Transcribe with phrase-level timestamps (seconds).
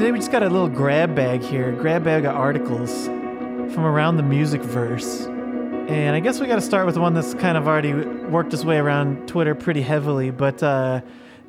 [0.00, 4.16] today we just got a little grab bag here, grab bag of articles from around
[4.16, 5.26] the music verse.
[5.26, 8.64] And I guess we got to start with one that's kind of already worked its
[8.64, 10.30] way around Twitter pretty heavily.
[10.30, 11.02] But uh,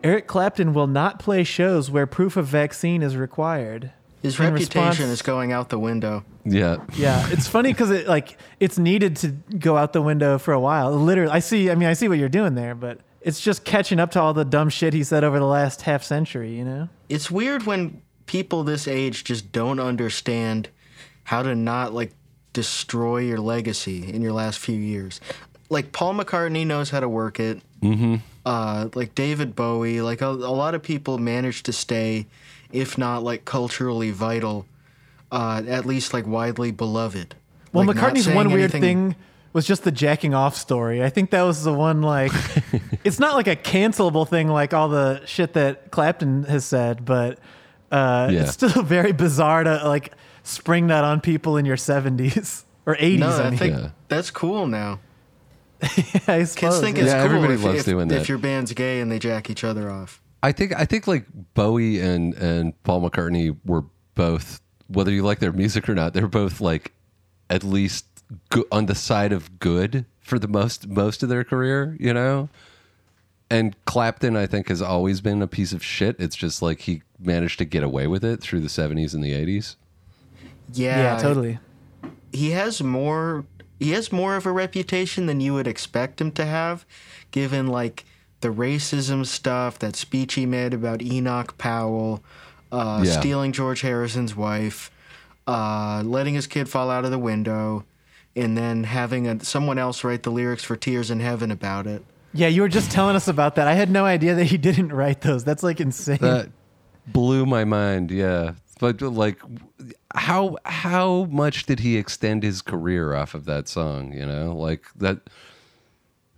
[0.04, 3.94] Eric Clapton will not play shows where proof of vaccine is required.
[4.22, 6.26] His In reputation response- is going out the window.
[6.44, 6.84] Yeah.
[6.98, 9.30] Yeah, it's funny because it like it's needed to
[9.60, 10.92] go out the window for a while.
[10.92, 11.72] Literally, I see.
[11.72, 14.34] I mean, I see what you're doing there, but it's just catching up to all
[14.34, 16.54] the dumb shit he said over the last half century.
[16.58, 16.90] You know?
[17.08, 18.02] It's weird when
[18.32, 20.70] people this age just don't understand
[21.26, 22.14] how to not like
[22.54, 25.20] destroy your legacy in your last few years.
[25.70, 27.60] Like Paul McCartney knows how to work it.
[27.82, 28.16] Mm-hmm.
[28.46, 32.26] Uh, like David Bowie, like a, a lot of people managed to stay,
[32.72, 34.66] if not like culturally vital,
[35.30, 37.36] uh, at least like widely beloved.
[37.74, 39.16] Well, Like, McCartney's one weird anything- thing
[39.54, 41.04] was just the jacking off story.
[41.04, 42.32] I think that was the one like
[43.04, 47.38] it's not like a cancelable thing like all the shit that Clapton has said, but
[47.92, 48.42] uh, Yeah.
[48.44, 50.14] it's still very bizarre to like
[50.44, 53.20] spring that on people in your 70s or 80s.
[53.20, 53.90] No, I I mean, think Yeah.
[54.08, 55.00] that's cool now.
[55.82, 57.04] I Kids think yeah.
[57.04, 58.30] it's Yeah, cool everybody if, loves if, doing if that.
[58.30, 60.22] your band's gay and they jack each other off.
[60.44, 63.84] I think I think like Bowie and and Paul McCartney were
[64.16, 66.94] both whether you like their music or not, they're both like
[67.50, 68.06] at least
[68.50, 72.50] go- on the side of good for the most most of their career, you know.
[73.50, 76.16] And Clapton, I think, has always been a piece of shit.
[76.20, 79.32] It's just like he managed to get away with it through the '70s and the
[79.34, 79.76] '80s.
[80.74, 81.60] Yeah, yeah, totally.
[82.32, 83.46] he has more
[83.80, 86.86] he has more of a reputation than you would expect him to have
[87.32, 88.06] given like
[88.42, 92.24] the racism stuff that speech he made about Enoch Powell
[92.72, 93.20] uh, Yeah.
[93.20, 94.90] stealing George Harrison's wife
[95.48, 97.84] uh, letting his kid fall out of the window
[98.36, 102.04] and then having a, someone else write the lyrics for Tears in Heaven about it
[102.34, 103.68] Yeah, you were just telling us about that.
[103.68, 105.44] I had no idea that he didn't write those.
[105.44, 106.20] That's like insane.
[106.22, 106.50] That
[107.08, 108.12] blew my mind.
[108.12, 109.40] Yeah, but like,
[110.16, 114.14] how how much did he extend his career off of that song?
[114.14, 115.18] You know, like that.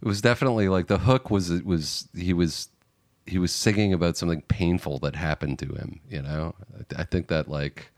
[0.02, 2.68] It was definitely like the hook was it was he was
[3.26, 6.02] he was singing about something painful that happened to him.
[6.10, 6.56] You know,
[6.98, 7.92] I, I think that like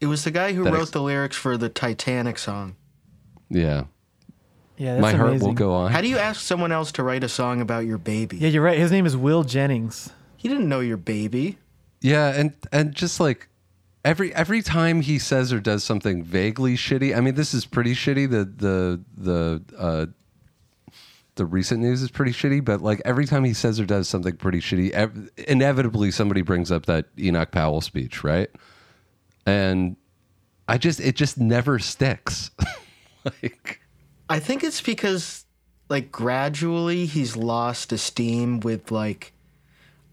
[0.00, 2.76] it was the guy who wrote ex- the lyrics for the Titanic song
[3.48, 3.84] yeah,
[4.76, 5.46] yeah, that's my heart amazing.
[5.48, 5.90] will go on.
[5.92, 8.62] how do you ask someone else to write a song about your baby Yeah, you're
[8.62, 8.76] right.
[8.78, 10.10] His name is Will Jennings.
[10.36, 11.58] he didn't know your baby
[12.00, 13.48] Yeah, and and just like
[14.04, 17.16] every every time he says or does something vaguely shitty.
[17.16, 18.30] I mean, this is pretty shitty.
[18.30, 20.06] The the the uh,
[21.34, 24.36] the recent news is pretty shitty, but like every time he says or does something
[24.36, 28.50] pretty shitty, ev- inevitably somebody brings up that Enoch Powell speech, right?
[29.44, 29.96] And
[30.68, 32.50] I just it just never sticks.
[33.24, 33.80] like
[34.28, 35.44] I think it's because
[35.88, 39.32] like gradually he's lost esteem with like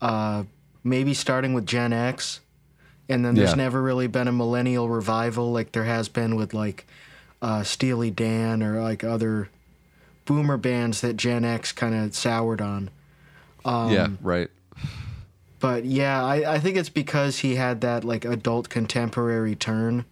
[0.01, 0.43] uh
[0.83, 2.39] maybe starting with Gen X
[3.09, 3.55] and then there's Yeah.
[3.55, 6.85] never really been a millennial revival like there has been with like
[7.41, 9.49] uh Steely Dan or like other
[10.25, 12.89] boomer bands that Gen X kind of soured on.
[13.65, 14.49] yeah, right.
[15.59, 20.03] But yeah, I, I think it's because he had that like adult contemporary turn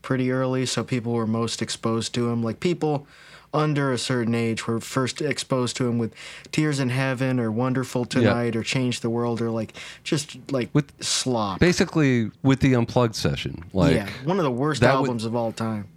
[0.00, 2.42] pretty early, so people were most exposed to him.
[2.42, 3.06] Like people
[3.54, 6.14] under a certain age were first exposed to him with
[6.52, 9.74] Tears in Heaven or Wonderful Tonight or Change the World or like
[10.04, 11.60] just like With- slop.
[11.60, 15.34] Basically, with the unplugged session, like yeah, one of the worst that would- albums of
[15.36, 15.88] all time.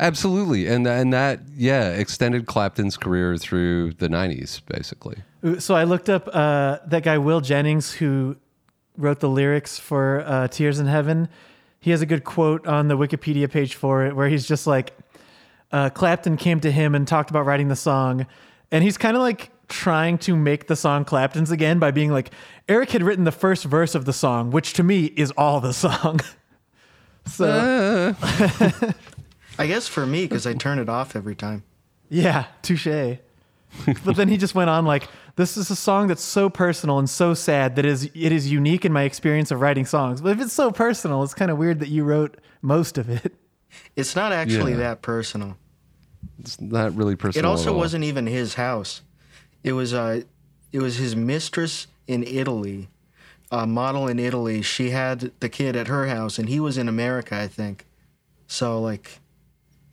[0.00, 5.16] absolutely, and and that yeah extended Clapton's career through the '90s, basically.
[5.60, 8.36] So I looked up uh, that guy Will Jennings who
[8.96, 11.28] wrote the lyrics for uh, "Tears in Heaven."
[11.80, 14.92] He has a good quote on the Wikipedia page for it, where he's just like,
[15.72, 18.26] uh, "Clapton came to him and talked about writing the song,"
[18.70, 22.30] and he's kind of like trying to make the song Clapton's again by being like,
[22.68, 25.72] "Eric had written the first verse of the song, which to me is all the
[25.72, 26.20] song."
[27.26, 28.14] so
[29.58, 31.64] I guess for me, because I turn it off every time.
[32.08, 33.18] Yeah, touche.
[34.04, 37.08] but then he just went on like, "This is a song that's so personal and
[37.08, 40.40] so sad that is it is unique in my experience of writing songs." But if
[40.40, 43.34] it's so personal, it's kind of weird that you wrote most of it.
[43.96, 44.78] It's not actually Yeah.
[44.78, 45.56] that personal.
[46.40, 47.44] It's not really personal.
[47.44, 49.02] It also wasn't even his house.
[49.64, 50.22] It was uh,
[50.72, 52.88] it was his mistress in Italy,
[53.50, 54.62] a model in Italy.
[54.62, 57.86] She had the kid at her house, and he was in America, I think.
[58.46, 59.18] So like,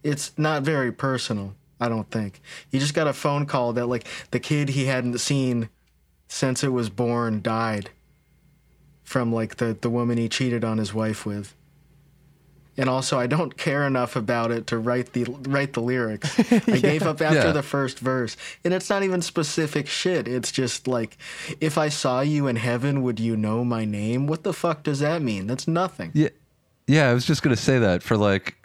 [0.03, 1.55] it's not very personal.
[1.79, 2.41] I don't think.
[2.71, 5.69] He just got a phone call that like the kid he hadn't seen
[6.27, 7.89] since it was born died
[9.03, 11.53] from like the the woman he cheated on his wife with.
[12.77, 16.37] And also, I don't care enough about it to write the write the lyrics.
[16.67, 17.51] I gave up after Yeah.
[17.53, 18.35] the first verse,
[18.65, 20.27] and it's not even specific shit.
[20.27, 21.17] It's just like,
[21.61, 24.27] if I saw you in heaven, would you know my name?
[24.27, 25.47] What the fuck does that mean?
[25.47, 26.11] That's nothing.
[26.13, 26.29] Yeah,
[26.87, 27.09] yeah.
[27.09, 28.55] I was just gonna say that for like,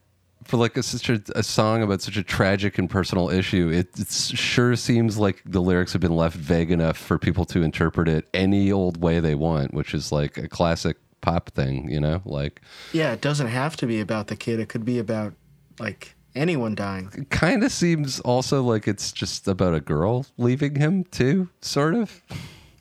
[0.43, 3.89] for like a, such a, a song about such a tragic and personal issue, it,
[3.97, 8.09] it sure seems like the lyrics have been left vague enough for people to interpret
[8.09, 12.23] it any old way they want, which is like a classic pop thing, you know?
[12.25, 12.61] Like,
[12.93, 14.61] Yeah, it doesn't have to be about the kid.
[14.61, 15.35] It could be about
[15.79, 17.11] like anyone dying.
[17.17, 21.95] it kind of seems also like it's just about a girl leaving him too, sort
[21.95, 22.23] of.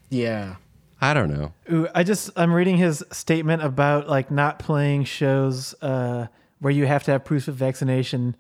[0.10, 0.56] Yeah.
[1.02, 1.54] I don't know.
[1.72, 6.28] Ooh, I just I'm reading his statement about like not playing shows uh,
[6.60, 8.36] where you have to have proof of vaccination,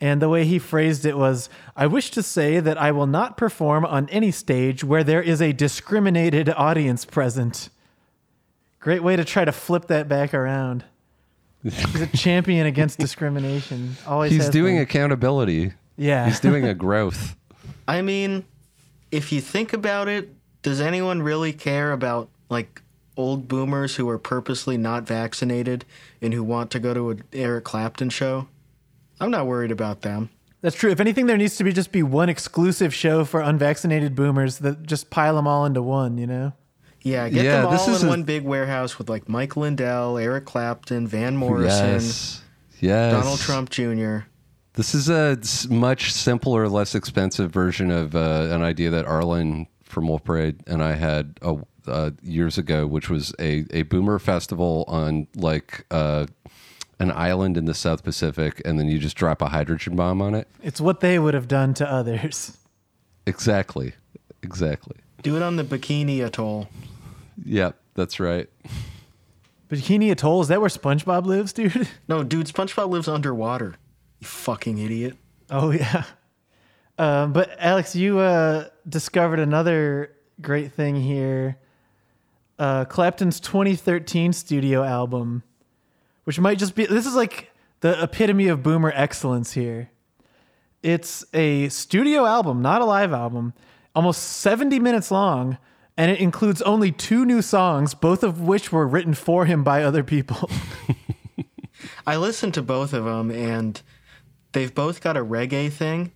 [0.00, 3.36] and the way he phrased it was, "I wish to say that I will not
[3.36, 7.68] perform on any stage where there is a discriminated audience present."
[8.82, 10.84] Great way to try to flip that back around.
[11.62, 13.96] He's a champion against discrimination.
[14.06, 14.82] Always He's doing been.
[14.82, 15.72] accountability.
[15.96, 16.26] Yeah.
[16.26, 17.36] He's doing a growth.
[17.88, 18.44] I mean,
[19.12, 22.82] if you think about it, does anyone really care about like
[23.16, 25.84] old boomers who are purposely not vaccinated
[26.20, 28.48] and who want to go to an Eric Clapton show?
[29.20, 30.30] I'm not worried about them.
[30.60, 30.90] That's true.
[30.90, 34.82] If anything, there needs to be just be one exclusive show for unvaccinated boomers that
[34.82, 36.18] just pile them all into one.
[36.18, 36.52] You know.
[37.02, 39.56] Yeah, get Yeah, them this all is in a- one big warehouse with like Mike
[39.56, 42.42] Lindell, Eric Clapton, Van Morrison, Yes.
[42.80, 43.12] Yes.
[43.12, 44.18] Donald Trump Jr.
[44.74, 45.38] This is a
[45.68, 50.82] much simpler, less expensive version of uh, an idea that Arlen from Wolf Parade and
[50.82, 51.56] I had uh,
[51.86, 56.26] uh, years ago, which was a, a boomer festival on like uh,
[57.00, 60.34] an island in the South Pacific, and then you just drop a hydrogen bomb on
[60.34, 60.48] it.
[60.62, 62.56] It's what they would have done to others.
[63.26, 63.92] Exactly.
[64.42, 64.96] Exactly.
[65.22, 66.68] Do it on the Bikini Atoll.
[67.44, 68.48] Yep, that's right.
[69.68, 71.88] Bikini Atoll, is that where SpongeBob lives, dude?
[72.08, 73.76] No, dude, SpongeBob lives underwater.
[74.20, 75.16] You fucking idiot.
[75.50, 76.04] Oh, yeah.
[76.98, 81.56] Um, but Alex, you uh, discovered another great thing here
[82.58, 85.42] uh, Clapton's 2013 studio album,
[86.24, 87.50] which might just be this is like
[87.80, 89.90] the epitome of boomer excellence here.
[90.82, 93.54] It's a studio album, not a live album,
[93.96, 95.58] almost 70 minutes long,
[95.96, 99.82] and it includes only two new songs, both of which were written for him by
[99.82, 100.50] other people.
[102.06, 103.80] I listened to both of them, and
[104.52, 106.12] they've both got a reggae thing.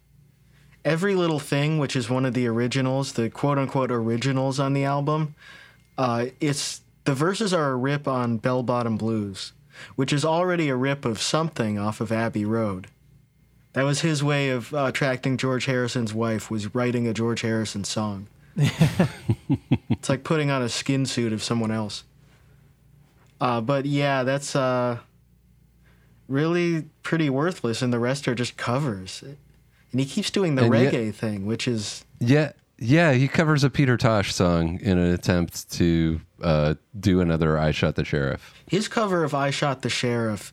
[0.84, 4.84] Every Little Thing, which is one of the originals, the quote unquote originals on the
[4.84, 5.34] album,
[5.98, 9.52] uh, it's the verses are a rip on Bell Bottom Blues,
[9.96, 12.88] which is already a rip of something off of Abbey Road.
[13.72, 17.84] That was his way of uh, attracting George Harrison's wife, was writing a George Harrison
[17.84, 18.28] song.
[19.90, 22.04] it's like putting on a skin suit of someone else.
[23.40, 24.98] Uh, but yeah, that's uh,
[26.28, 29.22] really pretty worthless, and the rest are just covers.
[29.92, 33.12] And he keeps doing the And yet- reggae thing, which is Yeah, yeah.
[33.12, 37.94] He covers a Peter Tosh song in an attempt to uh, do another "I Shot
[37.96, 40.52] the Sheriff." his cover of "I Shot the Sheriff,"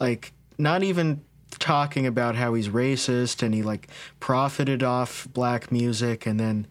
[0.00, 1.22] like not even
[1.58, 6.66] talking about how he's racist and he like profited off black music and then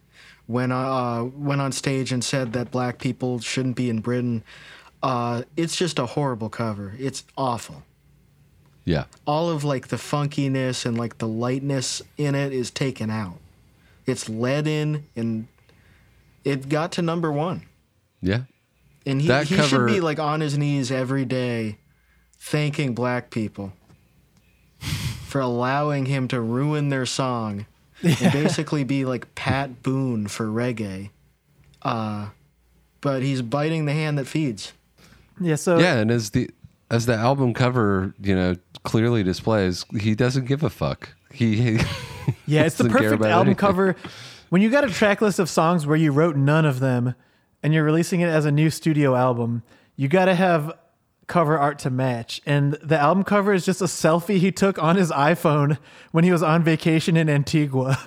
[0.48, 4.44] went uh, went on stage and said that black people shouldn't be in Britain.
[5.02, 6.94] Uh, it's just a horrible cover.
[6.98, 7.84] It's awful.
[8.86, 13.38] Yeah, all of like the funkiness and like the lightness in it is taken out.
[14.06, 15.48] It's led in and
[16.44, 17.64] it got to number one.
[18.22, 18.42] yeah.
[19.06, 21.78] And he, That he cover- should be like on his knees every day
[22.40, 23.74] thanking black people
[25.28, 27.66] for allowing him to ruin their song
[28.04, 31.10] and basically be like Pat Boone for reggae.
[31.82, 32.30] Uh,
[33.02, 34.74] but he's biting the hand that feeds.
[35.40, 36.50] yeah, so yeah, and as the
[36.92, 41.10] as the album cover, you know, clearly displays, he doesn't give a fuck.
[41.32, 41.78] He, he
[42.46, 43.56] Yeah, it's the perfect album anything.
[43.56, 43.96] cover.
[44.50, 47.16] When you got a track list of songs where you wrote none of them
[47.64, 49.64] and you're releasing it as a new studio album,
[49.96, 50.72] you got to have
[51.28, 52.42] cover art to match.
[52.46, 55.78] And the album cover is just a selfie he took on his iPhone
[56.12, 57.98] when he was on vacation in Antigua.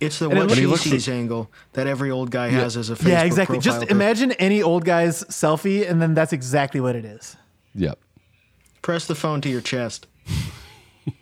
[0.00, 2.76] It's the And it what looks- she looks- sees angle that every old guy has
[2.76, 3.56] as a Facebook yeah, exactly.
[3.56, 3.90] profile Just pic.
[3.90, 7.36] imagine any old guy's selfie, and then that's exactly what it is.
[7.74, 7.98] yep.
[8.80, 10.06] Press the phone to your chest.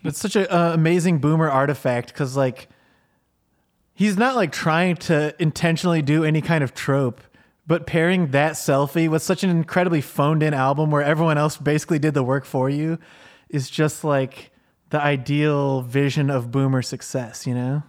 [0.04, 2.68] It's such an uh, amazing boomer artifact because, like,
[3.94, 7.20] he's not like trying to intentionally do any kind of trope,
[7.66, 11.99] but pairing that selfie with such an incredibly phoned in album where everyone else basically
[11.99, 12.99] did the work for you
[13.49, 14.50] is just like
[14.90, 17.82] the ideal vision of boomer success, you know?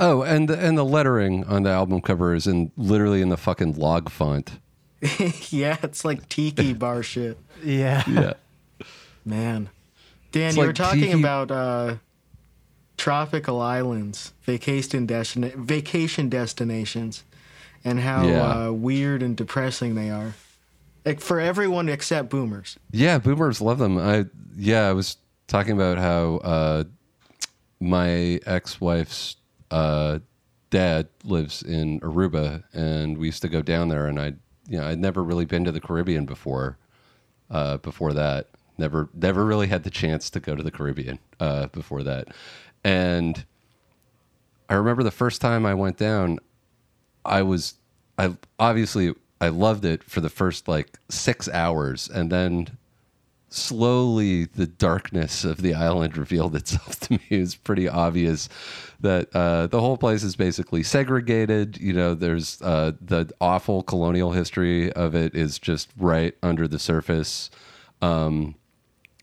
[0.00, 3.36] Oh, and the, and the lettering on the album cover is in literally in the
[3.36, 4.58] fucking log font.
[5.50, 7.38] yeah, it's like tiki bar shit.
[7.62, 8.02] Yeah.
[8.08, 8.32] Yeah.
[9.24, 9.70] Man,
[10.32, 11.96] Dan, It's you like were talking tiki- about uh,
[12.96, 17.24] tropical islands, vacation destina- vacation destinations,
[17.84, 18.66] and how Yeah.
[18.68, 20.34] uh, weird and depressing they are.
[21.04, 22.78] Like for everyone except boomers.
[22.90, 23.98] Yeah, boomers love them.
[23.98, 24.26] I
[24.56, 25.16] yeah, I was
[25.48, 26.84] talking about how uh,
[27.80, 29.36] my ex-wife's
[29.70, 30.20] uh,
[30.70, 34.06] dad lives in Aruba, and we used to go down there.
[34.06, 34.26] And I,
[34.68, 36.78] you know, I'd never really been to the Caribbean before.
[37.50, 38.48] Uh, before that,
[38.78, 42.28] never, never really had the chance to go to the Caribbean uh, before that.
[42.82, 43.44] And
[44.68, 46.38] I remember the first time I went down,
[47.24, 47.74] I was,
[48.18, 52.78] I obviously I loved it for the first like six hours, and then
[53.48, 57.20] slowly the darkness of the island revealed itself to me.
[57.30, 58.48] It was pretty obvious
[59.00, 61.78] that uh, the whole place is basically segregated.
[61.78, 66.78] You know, there's uh, the awful colonial history of it is just right under the
[66.78, 67.50] surface.
[68.02, 68.56] Um,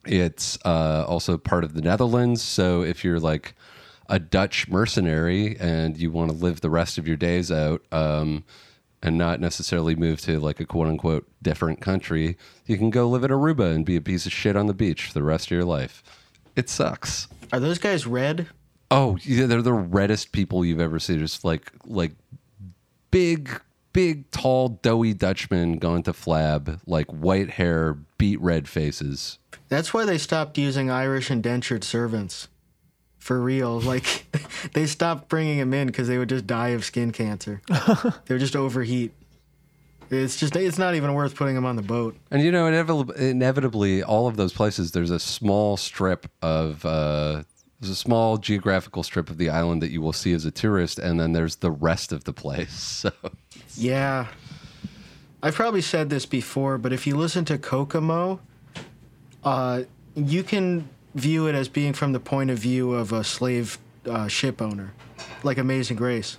[0.05, 2.41] it's uh, also part of the Netherlands.
[2.41, 3.53] So if you're like
[4.09, 8.43] a Dutch mercenary and you want to live the rest of your days out um,
[9.01, 13.23] and not necessarily move to like a quote unquote different country, you can go live
[13.23, 15.51] in Aruba and be a piece of shit on the beach for the rest of
[15.51, 16.03] your life.
[16.55, 17.27] It sucks.
[17.53, 18.47] Are those guys red?
[18.89, 21.19] Oh, yeah, they're the reddest people you've ever seen.
[21.19, 22.11] Just like like
[23.09, 23.61] big,
[23.93, 29.39] big, tall, doughy Dutchmen going to flab, like white hair, beat red faces.
[29.69, 32.49] That's why they stopped using Irish indentured servants.
[33.21, 33.79] For real.
[33.79, 34.25] Like,
[34.73, 37.61] they stopped bringing them in because they would just die of skin cancer.
[37.69, 39.13] they would just overheat.
[40.09, 42.17] It's just, it's not even worth putting them on the boat.
[42.31, 47.43] And you know, inevitably, inevitably, all of those places, there's a small strip of, uh,
[47.79, 50.97] there's a small geographical strip of the island that you will see as a tourist,
[50.97, 53.05] and then there's the rest of the place.
[53.07, 53.11] So,
[53.77, 54.27] Yeah.
[55.43, 58.39] I've probably said this before, but if you listen to Kokomo,
[59.43, 59.83] uh,
[60.15, 64.27] you can view it as being from the point of view of a slave uh,
[64.27, 64.93] ship owner,
[65.43, 66.37] like Amazing Grace.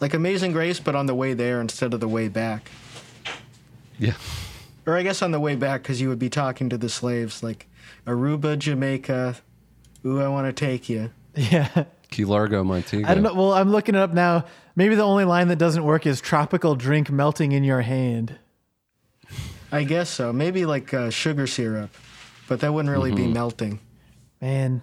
[0.00, 2.70] Like Amazing Grace, but on the way there instead of the way back.
[3.98, 4.14] yeah.
[4.86, 7.42] Or I guess on the way back, because you would be talking to the slaves,
[7.42, 7.66] like
[8.06, 9.36] Aruba, Jamaica,
[10.06, 11.10] ooh, I want to take you.
[11.34, 11.84] Yeah.
[12.10, 13.08] Key Largo, Montego.
[13.08, 13.34] I don't know.
[13.34, 14.46] Well, I'm looking it up now.
[14.74, 18.36] Maybe the only line that doesn't work is tropical drink melting in your hand.
[19.70, 20.32] I guess so.
[20.32, 21.90] Maybe like uh, sugar syrup,
[22.48, 23.78] but that wouldn't really be melting.
[24.40, 24.82] Man,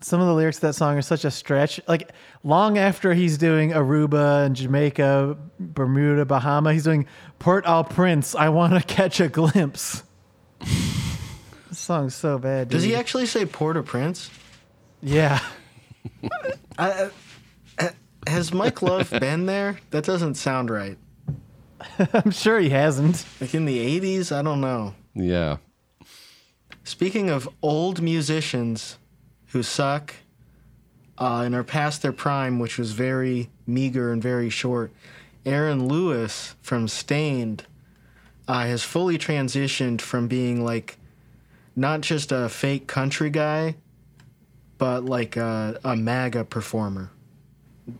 [0.00, 1.80] some of the lyrics to that song are such a stretch.
[1.86, 2.12] Like
[2.42, 7.06] long after he's doing Aruba and Jamaica, Bermuda, Bahama, he's doing
[7.38, 8.34] Port au Prince.
[8.34, 10.02] I want to catch a glimpse.
[11.68, 12.68] this song's so bad.
[12.68, 14.30] Does he actually say Port-au-Prince?
[15.02, 15.40] Yeah.
[16.78, 17.10] I,
[17.78, 17.88] uh,
[18.26, 19.78] has Mike Love been there?
[19.90, 20.98] That doesn't sound right.
[22.12, 23.24] I'm sure he hasn't.
[23.40, 24.36] Like in the 80s?
[24.36, 24.94] I don't know.
[25.14, 25.58] Yeah.
[26.88, 28.96] Speaking of old musicians
[29.48, 30.14] who suck
[31.18, 34.90] uh, and are past their prime, which was very meager and very short,
[35.44, 37.64] Aaron Lewis from Staind
[38.48, 40.96] uh, has fully transitioned from being like
[41.76, 43.74] not just a fake country guy,
[44.78, 47.10] but like a, a MAGA performer.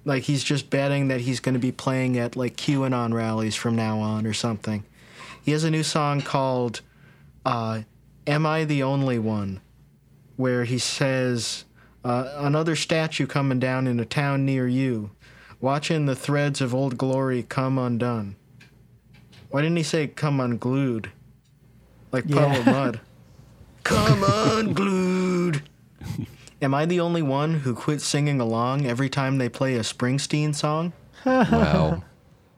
[0.07, 3.77] Like he's just betting that he's going to be playing at like QAnon rallies from
[3.77, 4.83] now on or something.
[5.45, 6.81] He has a new song called
[7.45, 7.83] uh,
[8.29, 9.63] Am I the Only One?
[10.37, 11.65] Where he says,
[12.05, 15.13] uh, Another statue coming down in a town near you,
[15.63, 18.37] watching the threads of old glory come undone.
[19.49, 21.11] Why didn't he say come unglued?
[22.13, 23.01] Like Puddle of Mudd.
[23.85, 25.63] Come unglued.
[26.63, 30.55] Am I the only one who quits singing along every time they play a Springsteen
[30.55, 30.93] song?
[31.25, 32.03] Wow.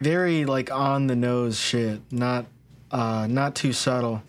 [0.01, 2.47] Very like on the nose shit, not
[2.91, 4.23] uh, not too subtle.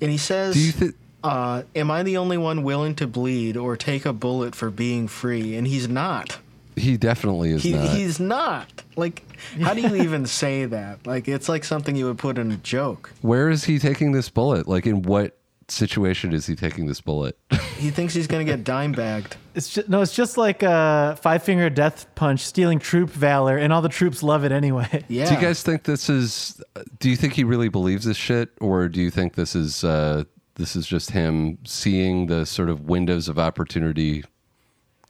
[0.00, 0.94] And he says, Do you think?
[1.24, 5.08] uh, "Am I the only one willing to bleed or take a bullet for being
[5.08, 6.38] free?" And he's not.
[6.76, 7.88] He definitely is He, not.
[7.96, 8.82] he's not.
[8.94, 9.24] Like,
[9.60, 11.04] how do you even say that?
[11.06, 13.12] Like, it's like something you would put in a joke.
[13.20, 14.68] Where is he taking this bullet?
[14.68, 15.36] Like, in what
[15.68, 17.38] situation is he taking this bullet?
[17.78, 19.36] He thinks he's gonna get dime bagged.
[19.54, 23.72] It's just, no, it's just like a five finger death punch stealing troop valor, and
[23.72, 25.04] all the troops love it anyway.
[25.08, 25.28] Yeah.
[25.28, 26.60] Do you guys think this is?
[26.98, 30.24] Do you think he really believes this shit, or do you think this is uh,
[30.56, 34.24] this is just him seeing the sort of windows of opportunity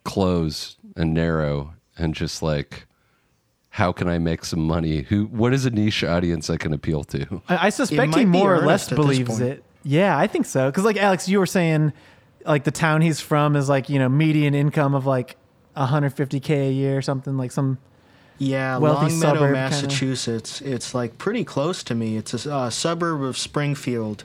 [0.04, 2.86] close and narrow, and just like,
[3.70, 5.02] how can I make some money?
[5.08, 5.24] Who?
[5.24, 7.40] What is a niche audience I can appeal to?
[7.48, 9.42] I, I suspect he more or less believes point.
[9.42, 9.64] it.
[9.82, 10.66] Yeah, I think so.
[10.70, 11.92] Because like Alex, you were saying,
[12.44, 15.36] like the town he's from is like you know median income of like
[15.76, 17.78] 150k a year or something like some.
[18.40, 19.52] Yeah, wealthy Longmeadow, suburb kinda.
[19.52, 20.60] Massachusetts.
[20.60, 22.16] It's like pretty close to me.
[22.16, 24.22] It's a uh, suburb of Springfield,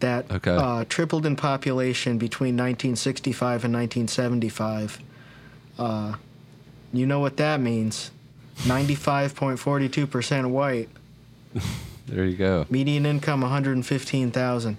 [0.00, 0.50] that Okay.
[0.56, 4.98] uh, tripled in population between 1965 and 1975.
[5.78, 6.14] Uh,
[6.92, 8.10] you know what that means?
[8.62, 10.88] 95.42% white.
[12.06, 12.66] There you go.
[12.70, 14.76] Median income 115,000.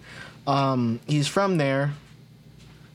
[0.47, 1.93] Um, he's from there.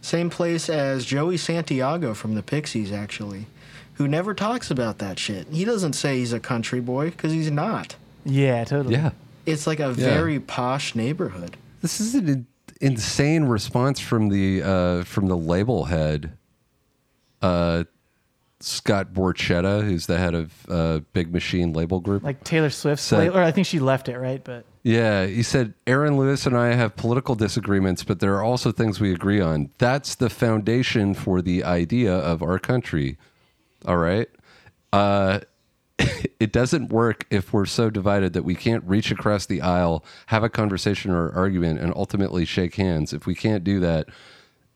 [0.02, 3.46] Same place as Joey Santiago from the Pixies, actually,
[3.94, 5.46] who never talks about that shit.
[5.48, 7.96] He doesn't say he's a country boy because he's not.
[8.24, 8.94] Yeah, totally.
[8.94, 9.10] Yeah.
[9.46, 9.94] It's like a Yeah.
[9.94, 11.56] very posh neighborhood.
[11.82, 12.46] This is an
[12.80, 16.32] insane response from the uh, from the label head,
[17.42, 17.84] uh,
[18.60, 22.22] Scott Borchetta, who's the head of uh, Big Machine Label Group.
[22.22, 24.42] Like Taylor Swift's, So- label- or I think she left it, right?
[24.44, 28.70] But Yeah, he said Aaron Lewis and I have political disagreements, but there are also
[28.72, 29.70] things we agree on.
[29.78, 33.16] That's the foundation for the idea of our country.
[33.86, 34.28] All right.
[34.92, 35.40] Uh,
[36.40, 40.42] it doesn't work if we're so divided that we can't reach across the aisle, have
[40.42, 43.12] a conversation or argument, and ultimately shake hands.
[43.12, 44.08] If we can't do that,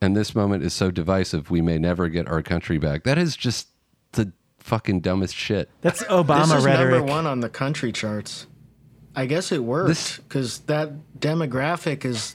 [0.01, 3.05] and this moment is so divisive, we may never get our country back.
[3.05, 3.69] That is just
[4.15, 5.69] the fucking dumbest shit.
[5.83, 6.95] that's Obama This Obama is rhetoric.
[6.99, 8.47] number one on the country charts.
[9.17, 12.35] I guess it worked because that demographic is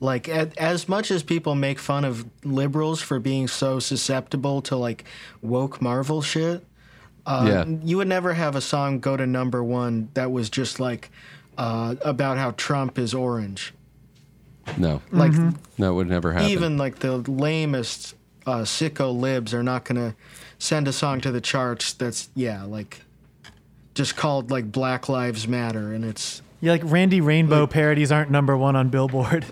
[0.00, 4.76] like a- as much as people make fun of liberals for being so susceptible to
[4.76, 5.04] like
[5.42, 6.64] woke Marvel shit.
[7.26, 7.64] Uh, Yeah.
[7.82, 11.10] you would never have a song go to number one that was just like
[11.58, 13.72] uh, about how Trump is orange.
[14.78, 15.32] No, Like
[15.78, 16.48] no, it would never happen.
[16.48, 18.14] even like the lamest
[18.46, 20.14] uh, sicko libs are not gonna
[20.58, 23.02] send a song to the charts that's yeah like
[23.94, 28.56] just called like Black Lives Matter and it's yeah, like Randy Rainbow parodies aren't number
[28.56, 29.44] one on Billboard.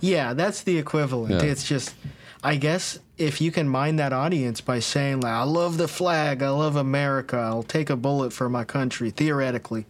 [0.00, 1.42] yeah that's the equivalent.
[1.42, 1.50] Yeah.
[1.50, 1.94] It's just
[2.42, 6.42] I guess if you can mind that audience by saying like I love the flag,
[6.42, 9.86] I love America, I'll take a bullet for my country theoretically.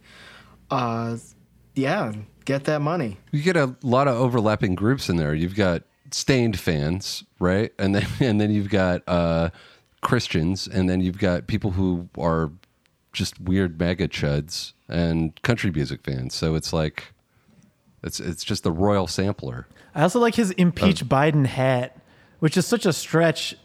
[0.69, 1.17] Uh,
[1.75, 2.13] yeah,
[2.45, 3.17] get that money.
[3.31, 5.33] you get a lot of overlapping groups in there.
[5.33, 7.71] You've got Staind fans, right?
[7.77, 9.49] And then and then you've got uh,
[10.01, 12.51] Christians, and then you've got people who are
[13.13, 16.35] just weird MAGA chuds and country music fans.
[16.35, 17.13] So it's like
[18.03, 19.67] it's it's just the royal sampler.
[19.95, 21.99] I also like his impeach Biden hat,
[22.39, 23.55] which is such a stretch.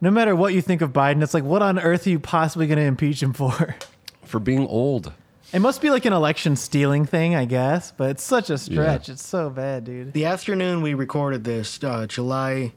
[0.00, 2.66] No matter what you think of Biden, it's like, what on earth are you possibly
[2.66, 3.76] going to impeach him for?
[4.24, 5.12] For being old.
[5.52, 9.10] It must be like an election stealing thing, I guess, but it's such a stretch.
[9.10, 10.14] It's so bad, dude.
[10.14, 12.72] The afternoon we recorded this, uh, July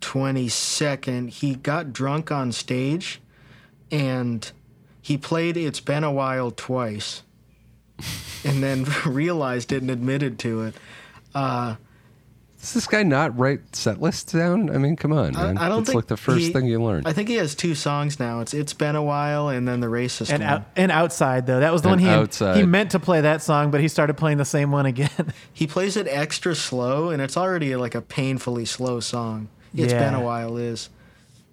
[0.00, 3.20] 22nd, he got drunk on stage
[3.90, 4.50] and
[5.02, 7.24] he played It's Been a While twice
[8.44, 10.74] and then realized it and admitted to it.
[11.34, 11.74] Uh,
[12.60, 14.68] Does this guy not write set lists down?
[14.68, 15.56] I mean, come on, man.
[15.56, 17.06] I, I don't That's think like the first he- thing you learn.
[17.06, 18.40] I think he has two songs now.
[18.40, 20.52] It's It's Been a While and then the racist And one.
[20.52, 22.56] out, and outside though, that was the And one he Outside.
[22.58, 25.08] he meant to play that song, but he started playing the same one again.
[25.54, 29.48] He plays it extra slow and it's already like a painfully slow song.
[29.74, 29.98] It's Yeah.
[30.10, 30.90] Been a While is.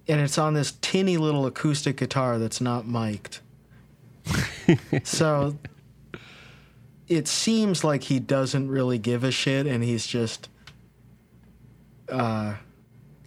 [0.09, 3.39] And it's on this tinny little acoustic guitar that's not mic'd.
[5.03, 5.57] so
[7.07, 10.49] it seems like he doesn't really give a shit and he's just
[12.11, 12.55] uh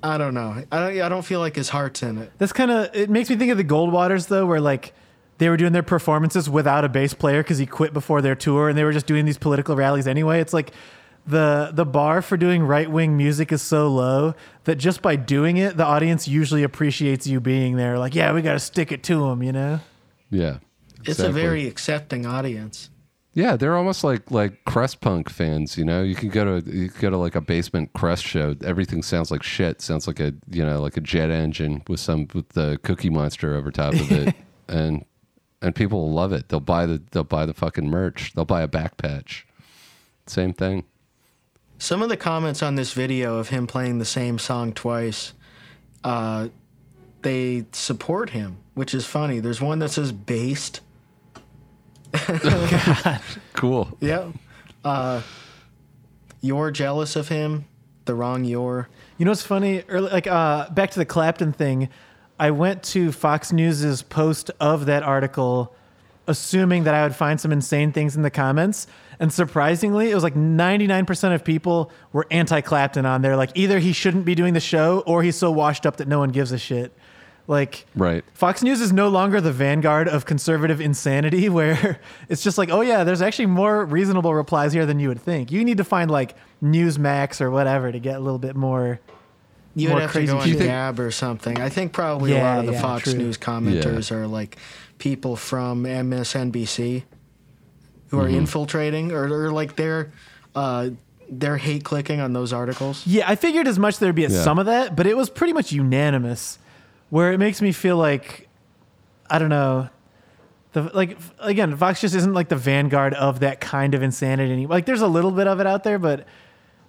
[0.03, 0.65] I don't know.
[0.73, 2.33] I don't, I don't feel like his heart's in it.
[2.39, 4.95] That's kind of it makes me think of the Goldwaters though, where like
[5.39, 8.69] they were doing their performances without a bass player because he quit before their tour,
[8.69, 10.41] and they were just doing these political rallies anyway.
[10.41, 10.73] It's like
[11.27, 15.59] the the bar for doing right wing music is so low that just by doing
[15.59, 17.99] it, the audience usually appreciates you being there.
[17.99, 19.81] Like, yeah, we got to stick it to them, you know.
[20.31, 20.59] yeah.
[21.05, 22.91] It's a very accepting audience.
[23.33, 25.79] Yeah, they're almost like like crust punk fans.
[25.79, 28.57] You know, you can go to you can go to like a basement crust show.
[28.65, 29.81] Everything sounds like shit.
[29.81, 33.55] Sounds like a you know like a jet engine with some with the Cookie Monster
[33.55, 34.35] over top of it,
[34.69, 35.05] and
[35.63, 36.49] and people will love it.
[36.49, 38.33] They'll buy the they'll buy the fucking merch.
[38.35, 39.47] They'll buy a back patch.
[40.27, 40.85] Same thing.
[41.79, 45.33] Some of the comments on this video of him playing the same song twice,
[46.05, 46.49] uh,
[47.23, 49.41] they support him, which is funny.
[49.41, 50.81] There's one that says based.
[53.55, 53.97] Cool.
[54.01, 54.33] Yeah.
[54.85, 55.23] Uh,
[56.41, 57.67] you're jealous of him.
[58.07, 58.89] The wrong you're.
[59.19, 59.83] You know what's funny?
[59.89, 61.91] Early, like uh, back to the Clapton thing.
[62.39, 65.75] I went to Fox News's post of that article,
[66.27, 68.87] assuming that I would find some insane things in the comments,
[69.19, 73.37] and surprisingly, it was like 99% of people were anti-Clapton on there.
[73.37, 76.19] Like either he shouldn't be doing the show, or he's so washed up that no
[76.19, 76.97] one gives a shit.
[77.51, 78.23] Like Right.
[78.33, 82.81] Fox News is no longer the vanguard of conservative insanity, where it's just like, oh
[82.81, 85.51] yeah, there's actually more reasonable replies here than you would think.
[85.51, 89.01] You need to find like Newsmax or whatever to get a little bit more.
[89.75, 90.59] You More would have to go on shit.
[90.59, 91.61] Gab or something.
[91.61, 93.15] I think probably a lot of the yeah, Fox true.
[93.15, 94.57] News commenters are like
[94.99, 97.03] people from MSNBC
[98.11, 100.13] who are infiltrating or, or like they're
[100.55, 100.91] uh,
[101.29, 103.05] they're hate clicking on those articles.
[103.07, 104.29] Yeah, I figured as much there'd be Yeah.
[104.29, 106.59] some of that, but it was pretty much unanimous.
[107.11, 108.49] Where it makes me feel like,
[109.29, 109.89] I don't know,
[110.73, 114.67] the like again, Fox just isn't like the vanguard of that kind of insanity.
[114.67, 116.27] Like, there's a little bit of it out there, but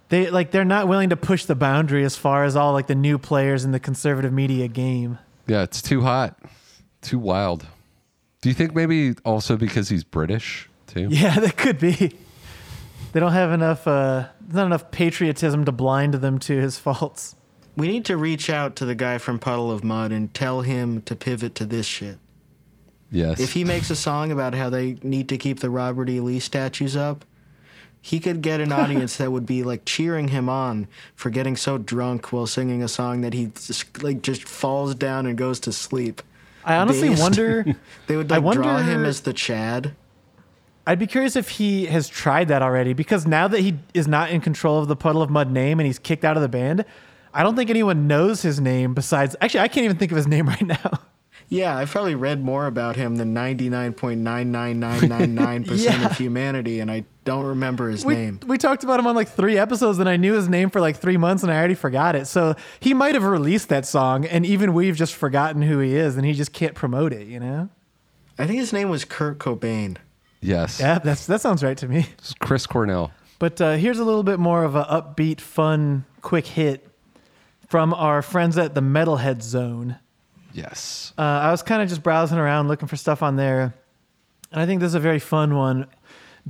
[0.10, 2.96] they like they're not willing to push the boundary as far as all like the
[2.96, 5.18] new players in the conservative media game.
[5.48, 6.40] Yeah, it's too hot,
[7.02, 7.66] too wild.
[8.42, 11.08] Do you think maybe also because he's British too?
[11.12, 12.12] Yeah, that could be.
[13.14, 17.36] They don't have enough, uh, not enough patriotism to blind them to his faults.
[17.82, 21.02] We need to reach out to the guy from Puddle of Mudd and tell him
[21.02, 22.20] to pivot to this shit.
[23.10, 23.40] Yes.
[23.40, 26.20] If he makes a song about how they need to keep the Robert E.
[26.20, 27.26] Lee statues up,
[28.00, 31.80] he could get an audience that would be like cheering him on for getting so
[31.80, 35.74] drunk while singing a song that he just, like just falls down and goes to
[35.74, 36.22] sleep.
[36.64, 37.20] I honestly Dazed.
[37.20, 37.66] wonder.
[38.06, 39.96] They would I like draw him as the Chad.
[40.86, 44.30] I'd be curious if he has tried that already because now that he is not
[44.30, 46.86] in control of the Puddle of Mudd name and he's kicked out of the band,
[47.34, 49.36] I don't think anyone knows his name besides.
[49.42, 51.00] Actually, I can't even think of his name right now.
[51.50, 56.06] Yeah, I've probably read more about him than 99.99999% Yeah.
[56.06, 58.40] of humanity, and I don't remember his We, name.
[58.48, 60.98] we talked about him on like three episodes and I knew his name for like
[60.98, 62.26] three months and I already forgot it.
[62.28, 66.18] So he might have released that song and even we've just forgotten who he is
[66.18, 67.70] and he just can't promote it, you know?
[68.40, 69.98] I think his name was Kurt Cobain.
[70.42, 70.80] yes.
[70.80, 72.08] Yeah, that's, that sounds right to me.
[72.18, 73.12] It's Chris Cornell.
[73.38, 76.88] But uh, here's a little bit more of a upbeat, fun, quick hit
[77.72, 79.96] from our friends at the Metalhead Zone.
[80.52, 81.14] Yes.
[81.18, 83.74] Uh, I was kind of just browsing around looking for stuff on there,
[84.52, 85.88] and I think this is a very fun one.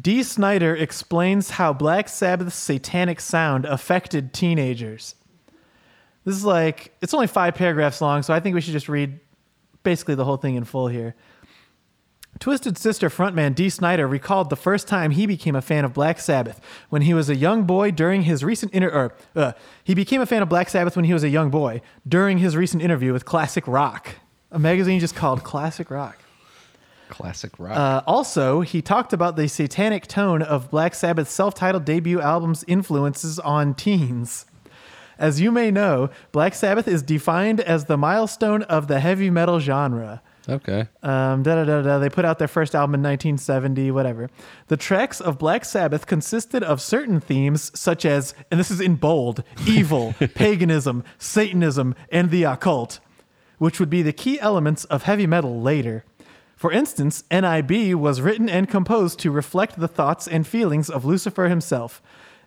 [0.01, 5.13] Dee Snider explains how Black Sabbath's satanic sound affected teenagers.
[6.25, 9.19] This is like, it's only five paragraphs long, so I think we should just read
[9.83, 11.13] basically the whole thing in full here.
[12.39, 16.19] Twisted Sister frontman Dee Snider recalled the first time he became a fan of Black
[16.19, 19.51] Sabbath when he was a young boy during his recent inter- or, uh,
[19.83, 22.55] he became a fan of Black Sabbath when he was a young boy during his
[22.57, 24.15] recent interview with Classic Rock,
[24.51, 26.17] a magazine just called Classic Rock.
[27.09, 27.77] Classic rock.
[27.77, 33.37] Uh, also, he talked about the satanic tone of Black Sabbath's self-titled debut album's influences
[33.39, 34.45] on teens.
[35.19, 39.59] As you may know, Black Sabbath is defined as the milestone of the heavy metal
[39.59, 40.21] genre.
[40.49, 40.87] Okay.
[41.03, 41.99] Um, da, da, da, da.
[41.99, 44.29] They put out their first album in 1970, whatever.
[44.67, 48.95] The tracks of Black Sabbath consisted of certain themes such as, and this is in
[48.95, 52.99] bold, evil, paganism, Satanism, and the occult,
[53.59, 56.05] which would be the key elements of heavy metal later.
[56.55, 61.49] For instance, NIB was written and composed to reflect the thoughts and feelings of Lucifer
[61.49, 62.01] himself.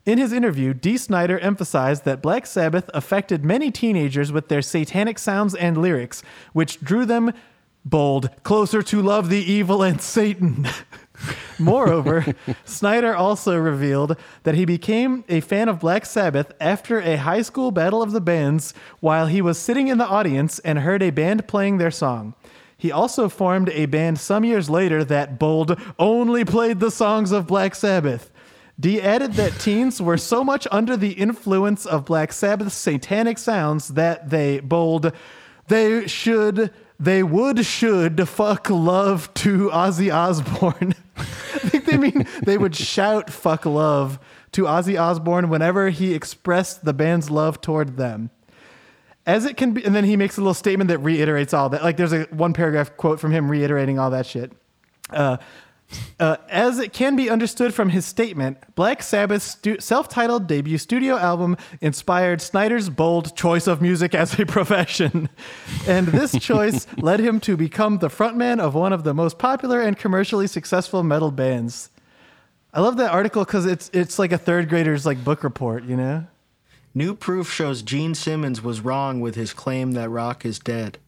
[0.06, 5.18] In his interview, Dee Snider emphasized that Black Sabbath affected many teenagers with their satanic
[5.18, 7.32] sounds and lyrics, which drew them
[7.84, 10.66] bold, closer to love the evil and Satan.
[11.58, 17.42] Moreover, Snider also revealed that he became a fan of Black Sabbath after a high
[17.42, 21.10] school battle of the bands while he was sitting in the audience and heard a
[21.10, 22.34] band playing their song.
[22.76, 27.46] He also formed a band some years later that bold only played the songs of
[27.46, 28.30] Black Sabbath.
[28.78, 33.88] Dee added that teens were so much under the influence of Black Sabbath's satanic sounds
[33.88, 35.12] that they bold
[35.68, 40.94] they should they would should fuck love to Ozzy Osbourne.
[41.16, 41.22] I
[41.68, 44.18] think they mean they would shout fuck love
[44.52, 48.30] to Ozzy Osbourne whenever he expressed the band's love toward them.
[49.26, 51.82] As it can be, and then he makes a little statement that reiterates all that.
[51.82, 54.52] Like there's a one paragraph quote from him reiterating all that shit.
[55.10, 55.38] Uh,
[56.20, 60.78] uh, as it can be understood from his statement, Black Sabbath's stu- self titled debut
[60.78, 65.28] studio album inspired Snider's bold choice of music as a profession.
[65.86, 69.80] And this choice led him to become the frontman of one of the most popular
[69.80, 71.90] and commercially successful metal bands.
[72.72, 75.96] I love that article because it's, it's like a third grader's like book report, you
[75.96, 76.26] know?
[76.94, 80.98] New proof shows Gene Simmons was wrong with his claim that rock is dead.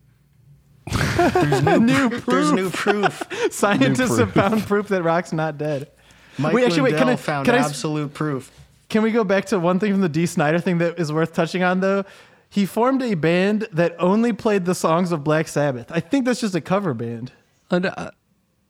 [0.93, 2.55] There's new, New There's proof.
[2.55, 3.23] new proof.
[3.51, 4.35] Scientists have proof.
[4.35, 5.91] found proof that Rock's not dead.
[6.39, 8.51] Mike Wait, actually, wait, Lindell can I- found can I s- absolute proof.
[8.89, 11.33] Can we go back to one thing from the Dee Snider thing that is worth
[11.33, 12.05] touching on, though?
[12.49, 15.91] He formed a band that only played the songs of Black Sabbath.
[15.91, 17.33] I think that's just a cover band.
[17.71, 18.11] And, uh,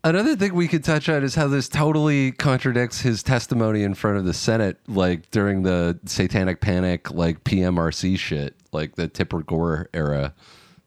[0.03, 4.17] another thing we could touch on is how this totally contradicts his testimony in front
[4.17, 9.91] of the Senate, like during the Satanic Panic, like PMRC shit, like the Tipper Gore
[9.93, 10.33] era.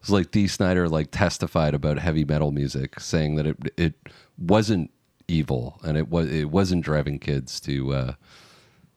[0.02, 3.94] It's like Dee Snider like testified about heavy metal music, saying that it it
[4.38, 4.92] wasn't
[5.28, 8.14] evil and it was it wasn't driving kids to uh,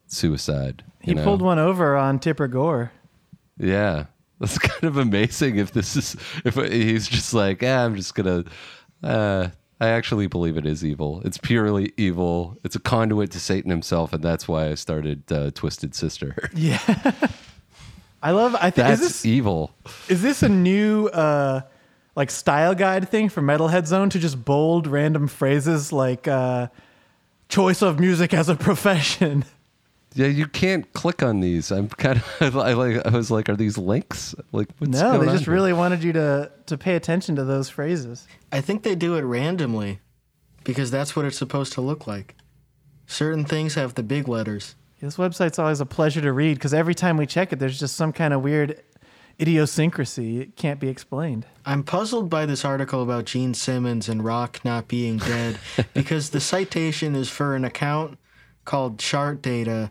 [0.06, 0.84] suicide.
[1.00, 1.24] He know?
[1.24, 2.92] pulled one over on Tipper Gore.
[3.58, 4.06] Yeah,
[4.38, 5.56] that's kind of amazing.
[5.56, 8.44] If this is if he's just like, yeah, I'm just gonna,
[9.02, 9.48] uh,
[9.80, 11.22] I actually believe it is evil.
[11.24, 12.56] It's purely evil.
[12.64, 16.36] It's a conduit to Satan himself, and that's why I started uh, Twisted Sister.
[16.54, 16.78] Yeah.
[18.22, 18.54] I love.
[18.54, 19.72] I think That's is this evil.
[20.08, 21.62] is this a new uh,
[22.14, 26.68] like style guide thing for Metalhead Zone to just bold random phrases like uh,
[27.48, 29.44] choice of music as a profession.
[30.14, 31.70] Yeah, you can't click on these.
[31.72, 33.06] I'm kind of I like.
[33.06, 34.34] I was like, are these links?
[34.52, 35.54] Like, what's no, going they just here?
[35.54, 38.28] really wanted you to to pay attention to those phrases.
[38.52, 40.00] I think they do it randomly
[40.64, 42.34] because that's what it's supposed to look like.
[43.06, 44.74] Certain things have the big letters.
[45.02, 47.96] This website's always a pleasure to read because every time we check it, there's just
[47.96, 48.80] some kind of weird
[49.40, 50.40] idiosyncrasy.
[50.40, 51.44] It can't be explained.
[51.66, 55.58] I'm puzzled by this article about Gene Simmons and Rock not being dead
[55.94, 58.16] because the citation is for an account
[58.64, 59.90] called Chart Data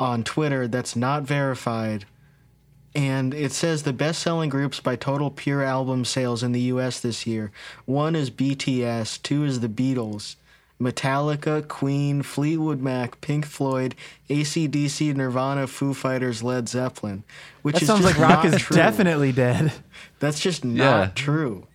[0.00, 2.04] on Twitter that's not verified.
[2.92, 6.98] And it says the best selling groups by total pure album sales in the US
[6.98, 7.52] this year.
[7.84, 10.34] One is BTS, two is the Beatles,
[10.84, 13.94] Metallica, Queen, Fleetwood Mac, Pink Floyd,
[14.28, 17.24] ACDC, Nirvana, Foo Fighters, Led Zeppelin.
[17.62, 18.76] Which That is sounds like Rock is true.
[18.76, 19.72] definitely dead.
[20.20, 21.10] That's just not Yeah.
[21.14, 21.66] true.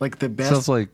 [0.00, 0.88] Like the best Sounds like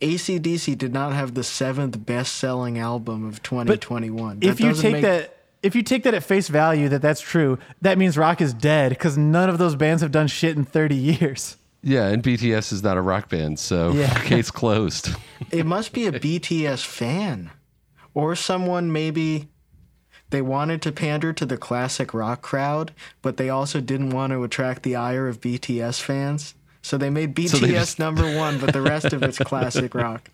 [0.00, 4.38] ACDC did not have the seventh best selling album of 2021.
[4.42, 5.32] if you take make- that
[5.62, 8.90] if you take that at face value that that's true, that means Rock is dead
[8.90, 11.56] because none of those bands have done shit in 30 years.
[11.86, 14.12] Yeah, and BTS is not a rock band, so Yeah.
[14.24, 15.10] case closed.
[15.50, 17.50] it must be a BTS fan
[18.14, 19.48] or someone maybe
[20.30, 24.42] they wanted to pander to the classic rock crowd, but they also didn't want to
[24.42, 26.54] attract the ire of BTS fans.
[26.82, 29.94] So they made BTS So they just- number one, but the rest of it's classic
[30.04, 30.28] rock.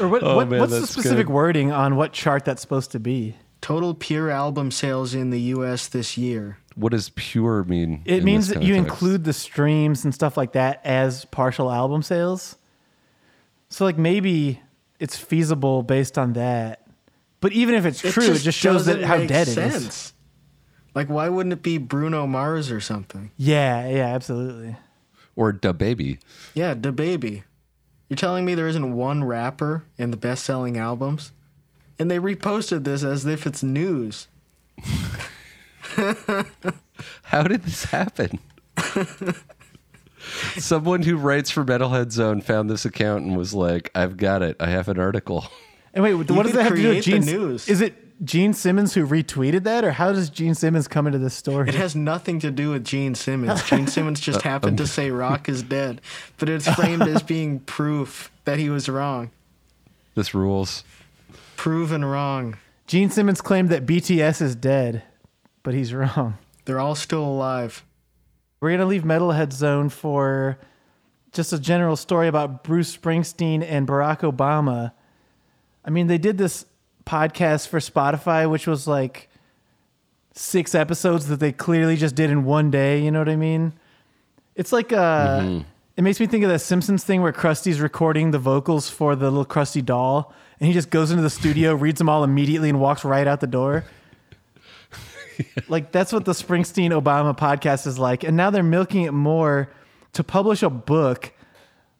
[0.00, 1.32] Or what, Oh, what man, what's the specific good.
[1.32, 3.36] wording on what chart that's supposed to be?
[3.60, 6.58] Total pure album sales in the US this year.
[6.78, 8.02] What does pure mean?
[8.04, 12.56] It means that you include the streams and stuff like that as partial album sales.
[13.68, 14.60] So like maybe
[15.00, 16.86] it's feasible based on that.
[17.40, 20.12] But even if it's true, it just shows that how make dead it is.
[20.94, 23.30] Like, why wouldn't it be Bruno Mars or something?
[23.36, 24.76] Yeah, yeah, absolutely.
[25.36, 26.18] or DaBaby.
[26.54, 27.44] Yeah, the baby.
[28.08, 31.30] You're telling me there isn't one rapper in the best-selling albums,
[31.98, 34.28] and they reposted this as if it's news.
[37.22, 38.38] How did this happen?
[40.56, 44.56] Someone who writes for Metalhead Zone found this account and was like, "I've got it.
[44.60, 45.46] I have an article."
[45.94, 47.22] And wait, what You does that have to do with Gene?
[47.24, 47.68] news.
[47.68, 51.34] Is it Gene Simmons who retweeted that, or how does Gene Simmons come into this
[51.34, 51.68] story?
[51.68, 53.62] It has nothing to do with Gene Simmons.
[53.64, 56.00] Gene Simmons just uh, happened to um, say Rock is dead,
[56.36, 59.30] but it's framed as being proof that he was wrong.
[60.14, 60.84] This rules.
[61.56, 62.56] Proven wrong.
[62.86, 65.02] Gene Simmons claimed that BTS is dead,
[65.68, 66.38] but he's wrong.
[66.64, 67.84] They're all still alive.
[68.58, 70.58] We're gonna leave Metalhead Zone for
[71.32, 74.92] just a general story about Bruce Springsteen and Barack Obama.
[75.84, 76.64] I mean, they did this
[77.04, 79.28] podcast for Spotify, which was like
[80.32, 83.02] six episodes that they clearly just did in one day.
[83.04, 83.74] You know what I mean?
[84.54, 85.60] It's like uh,
[85.98, 89.26] it makes me think of that Simpsons thing where Krusty's recording the vocals for the
[89.30, 92.80] little Krusty doll, and he just goes into the studio, reads them all immediately, and
[92.80, 93.84] walks right out the door.
[95.68, 99.70] Like that's what the Springsteen Obama podcast is like, and now they're milking it more
[100.14, 101.32] to publish a book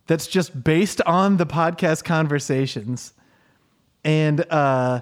[0.06, 3.12] that's just based on the podcast conversations.
[4.04, 5.00] And uh,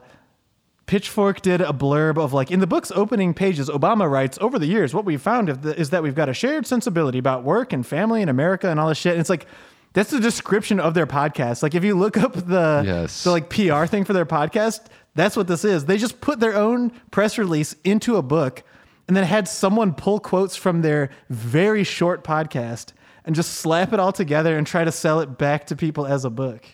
[0.87, 4.67] Pitchfork did a blurb of like in the book's opening pages, Obama writes, Over the
[4.67, 8.21] years, what we've found is that we've got a shared sensibility about work and family
[8.21, 9.13] and America and all this shit.
[9.13, 9.47] And it's like,
[9.93, 11.63] that's the description of their podcast.
[11.63, 13.25] Like if you look up the, Yes.
[13.25, 14.81] the like PR thing for their podcast,
[15.17, 15.87] that's what this is.
[15.87, 18.63] They just put their own press release into a book
[19.09, 22.93] and then had someone pull quotes from their very short podcast
[23.25, 26.25] and just slap it all together and try to sell it back to people as
[26.25, 26.65] a book.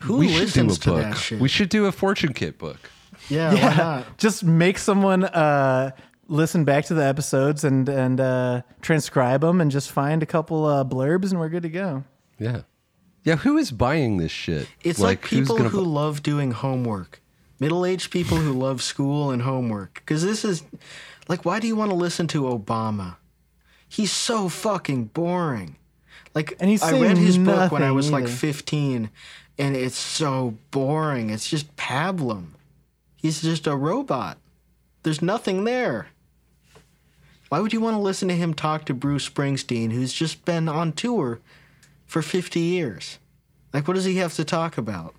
[0.00, 1.02] Who we should do a listens to book.
[1.02, 1.40] that shit?
[1.40, 2.90] We should do a fortune kit book.
[3.28, 4.06] yeah, why not?
[4.18, 5.92] just make someone uh,
[6.28, 10.66] listen back to the episodes and and uh, transcribe them and just find a couple
[10.66, 12.04] uh, blurbs and we're good to go.
[12.38, 12.62] Yeah.
[13.24, 14.68] Yeah, who is buying this shit?
[14.84, 17.20] It's like, who's people who bu- love doing homework.
[17.58, 19.94] Middle-aged people who love school and homework.
[19.94, 20.62] Because this is
[21.28, 23.16] like, why do you want to listen to Obama?
[23.88, 25.76] He's so fucking boring.
[26.34, 29.10] Like, And he's I read his book when I was like 15,
[29.58, 31.30] and it's so boring.
[31.30, 32.48] It's just pablum.
[33.16, 34.38] He's just a robot.
[35.02, 36.08] There's nothing there.
[37.48, 40.68] Why would you want to listen to him talk to Bruce Springsteen, who's just been
[40.68, 41.40] on tour
[42.04, 43.18] for 50 years?
[43.72, 45.14] Like, what does he have to talk about?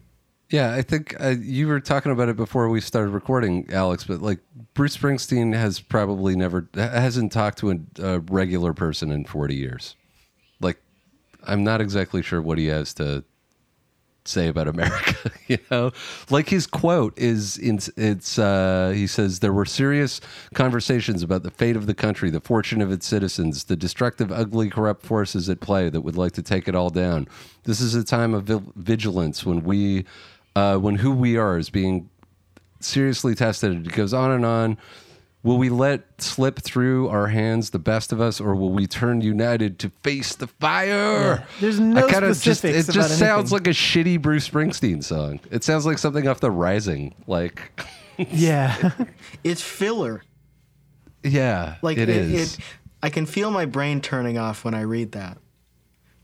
[0.49, 4.05] Yeah, I think uh, you were talking about it before we started recording, Alex.
[4.05, 4.39] But like
[4.73, 9.95] Bruce Springsteen has probably never hasn't talked to a, a regular person in forty years.
[10.61, 10.81] Like,
[11.43, 13.25] I'm not exactly sure what he has to
[14.27, 15.31] say about America.
[15.47, 15.91] you know,
[16.29, 20.21] like his quote is in, it's uh, he says there were serious
[20.53, 24.69] conversations about the fate of the country, the fortune of its citizens, the destructive, ugly,
[24.69, 27.27] corrupt forces at play that would like to take it all down.
[27.63, 28.43] This is a time of
[28.75, 30.05] vigilance when we,
[30.57, 32.09] uh, when who we are is being
[32.79, 33.85] seriously tested.
[33.87, 34.77] It goes on and on.
[35.43, 39.21] Will we let slip through our hands the best of us, or will we turn
[39.21, 41.45] united to face the fire?
[41.61, 43.65] There's no I kinda just specifics it just about sounds anything.
[43.65, 45.39] like a shitty Bruce Springsteen song.
[45.51, 47.13] It sounds like something off The Rising.
[47.27, 47.61] Like,
[48.17, 48.91] Yeah.
[49.43, 50.23] It's filler.
[51.23, 52.55] yeah, Like it it, is.
[52.55, 52.59] it-
[53.03, 55.37] I can feel my brain turning off when I read that.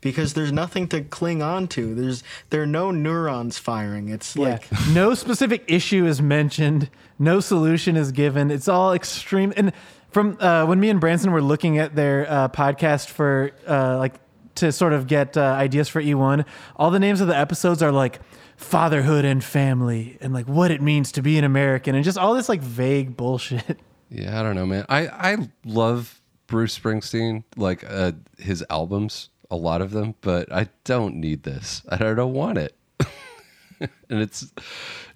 [0.04, 1.94] Because there's nothing to cling on to.
[1.94, 4.10] There's there are no neurons firing.
[4.10, 4.42] It's yeah.
[4.42, 6.90] like no specific issue is mentioned.
[7.18, 8.50] No solution is given.
[8.52, 9.52] It's all extreme.
[9.56, 9.72] And
[10.10, 14.14] from uh, when me and Branson were looking at their uh, podcast for uh, like
[14.56, 16.44] to sort of get uh, ideas for E1,
[16.76, 18.20] all the names of the episodes are like
[18.56, 22.34] fatherhood and family and like what it means to be an American and just all
[22.34, 23.78] this like vague bullshit.
[24.10, 24.84] Yeah, I don't know, man.
[24.88, 30.68] I I love Bruce Springsteen, like uh, his albums, a lot of them, but I
[30.82, 31.82] don't need this.
[31.88, 32.76] I don't want it.
[33.80, 34.52] and it's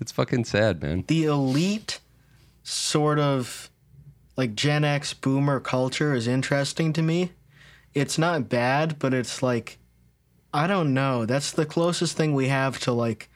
[0.01, 1.05] it's fucking sad, man.
[1.09, 1.98] the elite
[2.62, 3.68] sort of
[4.37, 7.33] like Gen X boomer culture is interesting to me.
[7.94, 9.79] It's not bad, but it's like
[10.55, 11.27] I don't know.
[11.27, 13.29] That's the closest thing we have to like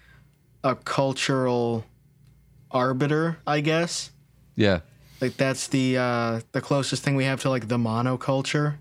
[0.63, 1.85] a cultural
[2.71, 4.13] arbiter, I guess.
[4.55, 4.81] Yeah.
[5.21, 8.77] Like that's the uh the closest thing we have to like the monoculture.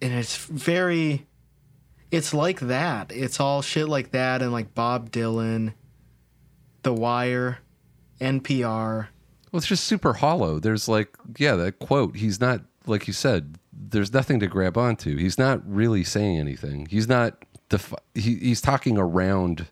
[0.00, 1.26] And it's very
[2.10, 3.12] it's like that.
[3.12, 5.74] It's all shit like that and like Bob Dylan,
[6.82, 7.58] The Wire,
[8.20, 9.08] NPR.
[9.50, 10.58] Well, it's just super hollow.
[10.58, 12.16] There's like, yeah, that quote.
[12.16, 13.58] He's not like you said.
[13.72, 15.16] There's nothing to grab onto.
[15.16, 16.86] He's not really saying anything.
[16.86, 17.44] He's not.
[17.68, 19.66] Defi- he, he's talking around.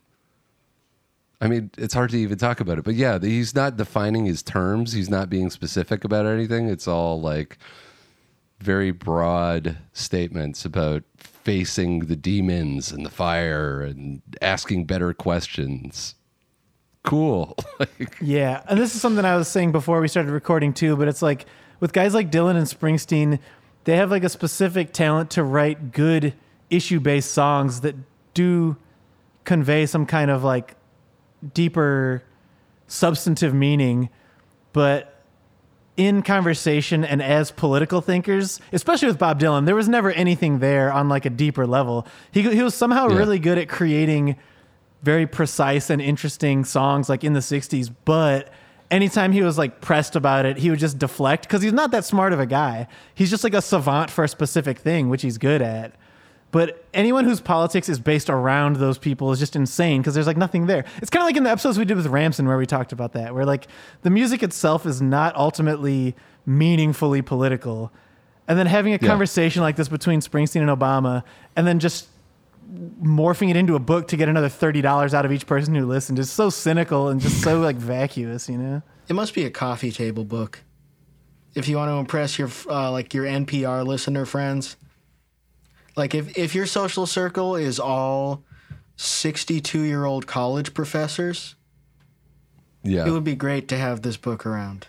[1.41, 4.41] I mean, it's hard to even talk about it, but yeah, he's not defining his
[4.41, 4.93] terms.
[4.93, 6.69] He's not being specific about anything.
[6.69, 7.57] It's all like
[8.65, 16.15] very broad statements about facing the demons and the fire and asking better questions.
[17.03, 17.55] Cool.
[17.79, 20.97] like, Yeah, and this is something I was saying before we started recording too.
[20.97, 21.45] But it's like
[21.79, 23.39] with guys like Dylan and Springsteen,
[23.83, 26.33] they have like a specific talent to write good
[26.71, 27.95] issue-based songs that
[28.33, 28.75] do
[29.43, 30.75] convey some kind of like
[31.53, 32.23] deeper
[32.87, 34.09] substantive meaning,
[34.73, 35.14] but
[35.97, 40.91] in conversation and as political thinkers, especially with Bob Dylan, there was never anything there
[40.91, 42.05] on like a deeper level.
[42.31, 43.17] He he was somehow Yeah.
[43.17, 44.35] really good at creating
[45.03, 48.49] very precise and interesting songs like in the 60s, but
[48.91, 52.03] anytime he was like pressed about it, he would just deflect because he's not that
[52.05, 52.87] smart of a guy.
[53.13, 55.93] He's just like a savant for a specific thing, which he's good at.
[56.55, 60.37] But anyone whose politics is based around those people is just insane because there's like
[60.37, 60.85] nothing there.
[61.01, 63.11] It's kind of like in the episodes we did with Ramson where we talked about
[63.11, 63.67] that, where like
[64.03, 66.15] the music itself is not ultimately
[66.45, 67.91] meaningfully political.
[68.47, 69.09] And then having a Yeah.
[69.09, 71.23] conversation like this between Springsteen and Obama,
[71.57, 72.07] and then just
[73.03, 75.85] morphing it into a book to get another thirty dollars out of each person who
[75.85, 78.81] listened is so cynical and just so like vacuous, you know?
[79.09, 80.61] It must be a coffee table book.
[81.53, 84.77] If you want to impress your uh, like your NPR listener friends,
[85.95, 88.43] like if if your social circle is all
[88.97, 91.55] sixty-two year old college professors,
[92.83, 93.07] yeah.
[93.07, 94.87] it would be great to have this book around.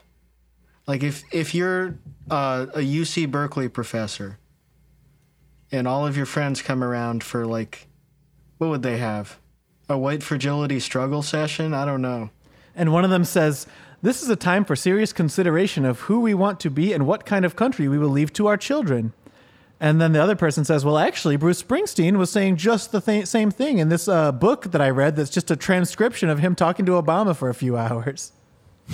[0.86, 1.96] Like if if you're
[2.30, 4.38] uh, a UC Berkeley professor,
[5.72, 7.88] and all of your friends come around for like,
[8.58, 9.38] what would they have?
[9.88, 11.74] A white fragility struggle session?
[11.74, 12.30] I don't know.
[12.74, 13.66] And one of them says,
[14.02, 17.24] This is a time for serious consideration of who we want to be and what
[17.24, 19.12] kind of country we will leave to our children.
[19.78, 23.26] And then the other person says, Well, actually, Bruce Springsteen was saying just the th-
[23.26, 26.54] same thing in this uh, book that I read that's just a transcription of him
[26.54, 28.32] talking to Obama for a few hours.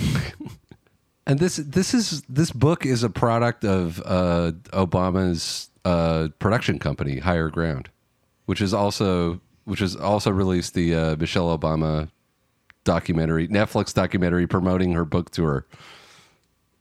[1.25, 7.19] And this this is this book is a product of uh, Obama's uh, production company,
[7.19, 7.89] Higher Ground,
[8.45, 12.09] which is also which has also released the uh, Michelle Obama
[12.83, 15.65] documentary, Netflix documentary promoting her book tour.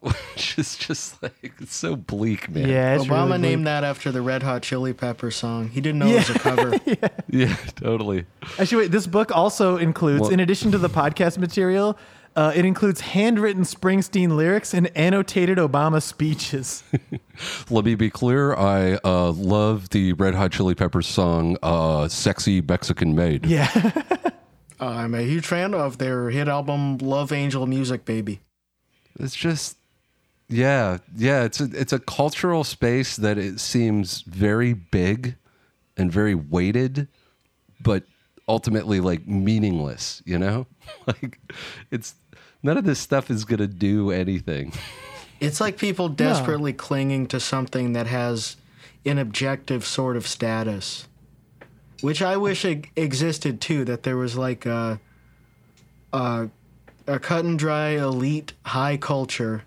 [0.35, 2.69] Which is just like it's so bleak, man.
[2.69, 5.69] Yeah, it's Obama really named that after the Red Hot Chili Pepper song.
[5.69, 6.73] He didn't know it was a cover.
[7.29, 8.27] yeah, totally.
[8.59, 11.97] Actually, wait, this book also includes, Well- in addition to the podcast material,
[12.35, 16.83] uh, it includes handwritten Springsteen lyrics and annotated Obama speeches.
[17.71, 18.55] Let me be clear.
[18.57, 23.71] I uh, love the Red Hot Chili Peppers song uh, "Sexy Mexican Maid." yeah.
[24.81, 28.41] Uh, I'm a huge fan of their hit album Love Angel Music Baby.
[29.21, 29.77] It's just,
[30.49, 31.45] yeah, yeah.
[31.45, 35.37] It's a it's a cultural space that it seems very big
[35.97, 37.09] and very weighted,
[37.81, 38.05] but
[38.49, 40.67] ultimately like meaningless, you know?
[41.07, 41.39] like
[41.91, 42.15] it's
[42.63, 44.73] none of this stuff is going to do anything.
[45.41, 48.57] It's like people desperately clinging to something that has
[49.05, 51.09] an objective sort of status,
[52.01, 53.85] which I wish it existed too.
[53.85, 55.01] That there was like a,
[56.13, 56.49] a,
[57.09, 59.65] a cut and dry elite high culture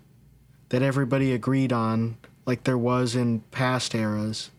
[0.70, 4.50] that everybody agreed on, like there was in past eras.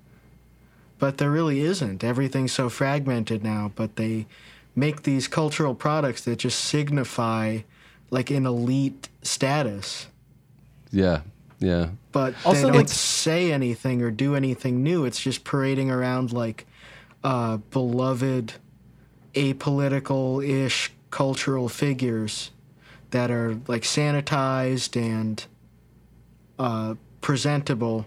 [1.00, 2.04] But there really isn't.
[2.04, 4.26] Everything's so fragmented now, but they
[4.76, 7.60] make these cultural products that just signify
[8.10, 10.08] like an elite status
[10.92, 11.22] Yeah.
[11.60, 11.90] Yeah.
[12.12, 15.06] but Also, they don't like- say anything or do anything new.
[15.06, 16.66] It's just parading around like
[17.24, 18.54] uh, beloved,
[19.36, 22.52] apolitical-ish cultural figures
[23.12, 25.46] that are like sanitized and
[26.60, 28.06] uh, presentable,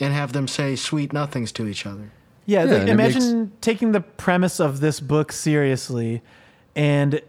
[0.00, 2.10] and have them say sweet nothings to each other.
[2.46, 6.22] Yeah, Yeah, like, and it imagine taking the premise of this book seriously
[6.74, 7.20] and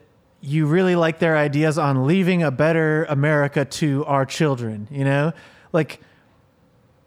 [0.42, 5.32] you really like their ideas on leaving a better America to our children, you know?
[5.72, 6.02] Like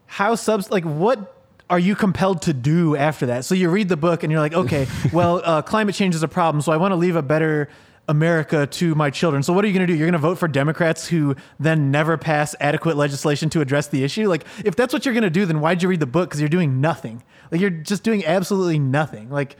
[0.07, 1.35] how subs like what
[1.69, 3.45] are you compelled to do after that?
[3.45, 6.29] So you read the book and you're like, okay, well, uh, climate change is a
[6.29, 7.69] problem, so I want to leave a better
[8.09, 9.43] America to my children.
[9.43, 9.97] So what are you going to do?
[9.99, 14.05] You're going to vote for Democrats who then never pass adequate legislation to address the
[14.05, 14.29] issue?
[14.29, 16.29] Like, if that's what you're going to do, then why'd you read the book?
[16.29, 17.23] Because you're doing nothing.
[17.51, 19.29] Like, you're just doing absolutely nothing.
[19.31, 19.57] Like,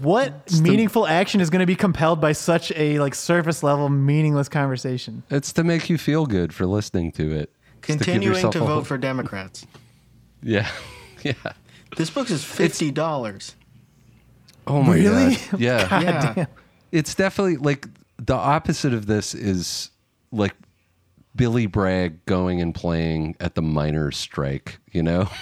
[0.00, 4.48] what meaningful action is going to be compelled by such a like surface level meaningless
[4.48, 5.22] conversation?
[5.28, 7.52] It's to make you feel good for listening to it.
[7.78, 9.66] It's Continuing yourself to vote whole- for Democrats.
[10.42, 10.68] Yeah.
[11.22, 11.32] Yeah.
[11.96, 13.56] This book is fifty dollars.
[14.66, 15.36] Oh my Really?
[15.50, 15.58] god.
[15.60, 15.88] Yeah.
[15.88, 16.34] God Yeah.
[16.34, 16.46] damn.
[16.94, 17.88] It's definitely like
[18.18, 19.90] the opposite of this is
[20.30, 20.54] like
[21.34, 25.28] Billy Bragg going and playing at the miners' strike, you know?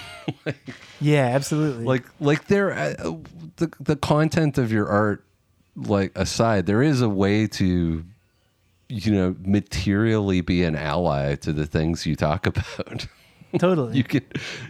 [1.01, 1.83] Yeah, absolutely.
[1.83, 2.93] like like there uh,
[3.57, 5.25] the the content of your art
[5.75, 8.05] like aside, there is a way to
[8.87, 13.07] you know materially be an ally to the things you talk about.
[13.59, 13.97] totally.
[13.97, 14.21] you can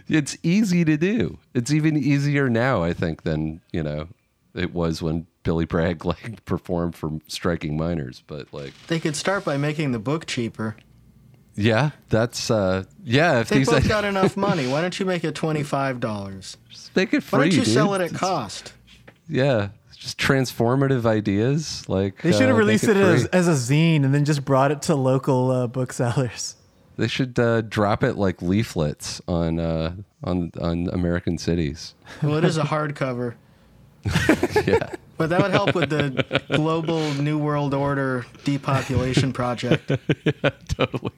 [0.08, 1.38] it's easy to do.
[1.54, 4.08] It's even easier now, I think, than, you know,
[4.56, 9.44] it was when Billy Bragg like performed for striking miners, but like They could start
[9.44, 10.76] by making the book cheaper.
[11.54, 14.66] yeah, that's uh yeah, if They these both got enough money.
[14.66, 16.56] Why don't you make it twenty five dollars?
[16.96, 17.38] make it free.
[17.38, 17.72] Why don't you dude.
[17.74, 18.72] sell it at cost?
[19.28, 19.68] Yeah.
[19.96, 24.04] Just transformative ideas like they should have uh, released make it as, as a zine
[24.04, 26.56] and then just brought it to local uh, booksellers.
[26.98, 31.94] They should uh, drop it like leaflets on uh, on on American cities.
[32.22, 33.34] Well, it is a hardcover,
[34.66, 39.88] Yeah, but that would help with the global New World Order depopulation project.
[40.68, 41.12] totally.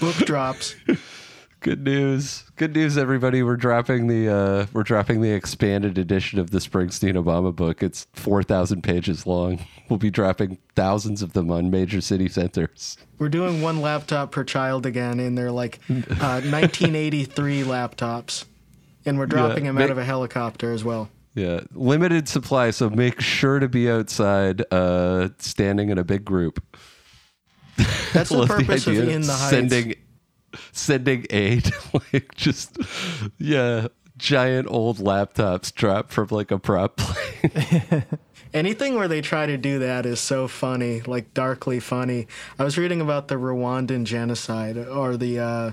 [0.00, 0.74] Book drops.
[1.60, 2.44] Good news.
[2.56, 3.42] Good news, everybody.
[3.42, 7.82] We're dropping the uh, we're dropping the expanded edition of the Springsteen Obama book.
[7.82, 9.64] It's four thousand pages long.
[9.88, 12.98] We'll be dropping thousands of them on major city centers.
[13.18, 18.44] We're doing one laptop per child again in their like uh, 1983 laptops,
[19.06, 21.08] and we're dropping them out make- of a helicopter as well.
[21.34, 26.62] Yeah, limited supply, so make sure to be outside, uh, standing in a big group.
[28.12, 29.50] That's the purpose of idea In the Heights.
[29.50, 29.94] Sending,
[30.72, 31.70] sending aid,
[32.12, 32.76] like just
[33.38, 38.04] yeah, giant old laptops dropped from like a prop plane.
[38.54, 42.26] Anything where they try to do that is so funny, like darkly funny.
[42.58, 45.72] I was reading about the Rwandan genocide or the uh,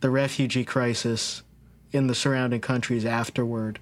[0.00, 1.42] the refugee crisis
[1.92, 3.80] in the surrounding countries afterward.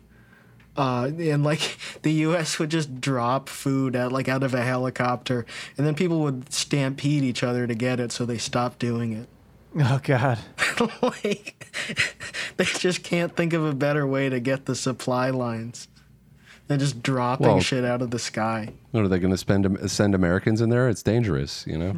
[0.77, 2.59] Uh, and like the U.S.
[2.59, 5.47] would just drop food at like out of a helicopter,
[5.77, 9.29] and then people would stampede each other to get it, so they stopped doing it.
[9.79, 10.39] Oh God.
[11.03, 11.67] like
[12.57, 15.89] they just can't think of a better way to get the supply lines
[16.67, 18.73] than just dropping Well- shit out of the sky.
[18.93, 20.89] What are they going to spend send Americans in there?
[20.89, 21.95] It's dangerous, you know.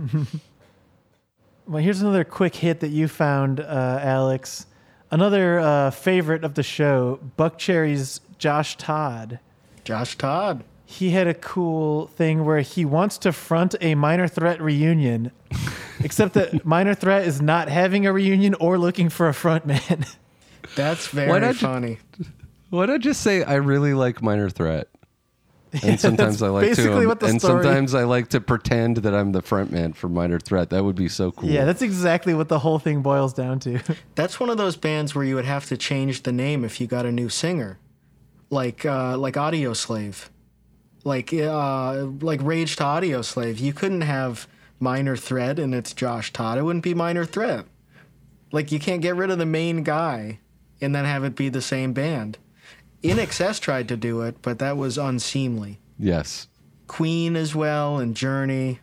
[1.68, 4.66] Well, here's another quick hit that you found, uh, Alex.
[5.10, 9.40] Another uh, favorite of the show, Buckcherry's Josh Todd.
[9.84, 10.64] Josh Todd.
[10.84, 15.32] He had a cool thing where he wants to front a Minor Threat reunion,
[16.00, 20.08] except that Minor Threat is not having a reunion or looking for a frontman.
[20.76, 21.98] That's Why very not ju- funny.
[22.70, 24.88] Why not just say I really like Minor Threat?
[25.82, 28.40] And sometimes that's I like basically to, what the and story- sometimes I like to
[28.40, 30.70] pretend that I'm the front man for Minor Threat.
[30.70, 31.50] That would be so cool.
[31.50, 33.78] yeah, that's exactly what the whole thing boils down to.
[34.14, 36.86] That's one of those bands where you would have to change the name if you
[36.86, 37.78] got a new singer,
[38.50, 40.28] like uh, like Audioslave,
[41.04, 43.60] like uh, like Rage to Audioslave.
[43.60, 44.46] You couldn't have
[44.80, 46.58] Minor Threat and it's Josh Todd.
[46.58, 47.66] It wouldn't be Minor Threat.
[48.52, 50.40] Like you can't get rid of the main guy
[50.80, 52.38] and then have it be the same band.
[53.02, 55.78] INXS tried to do it, but that was unseemly.
[55.98, 56.48] Yes.
[56.86, 58.80] Queen as well and Journey.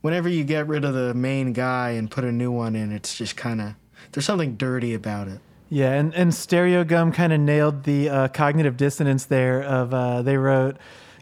[0.00, 3.16] Whenever you get rid of the main guy and put a new one in, it's
[3.16, 3.74] just kind of
[4.12, 5.40] there's something dirty about it.
[5.70, 9.62] Yeah, and, and Stereogum kind of nailed the uh, cognitive dissonance there.
[9.62, 10.76] Of uh, they wrote,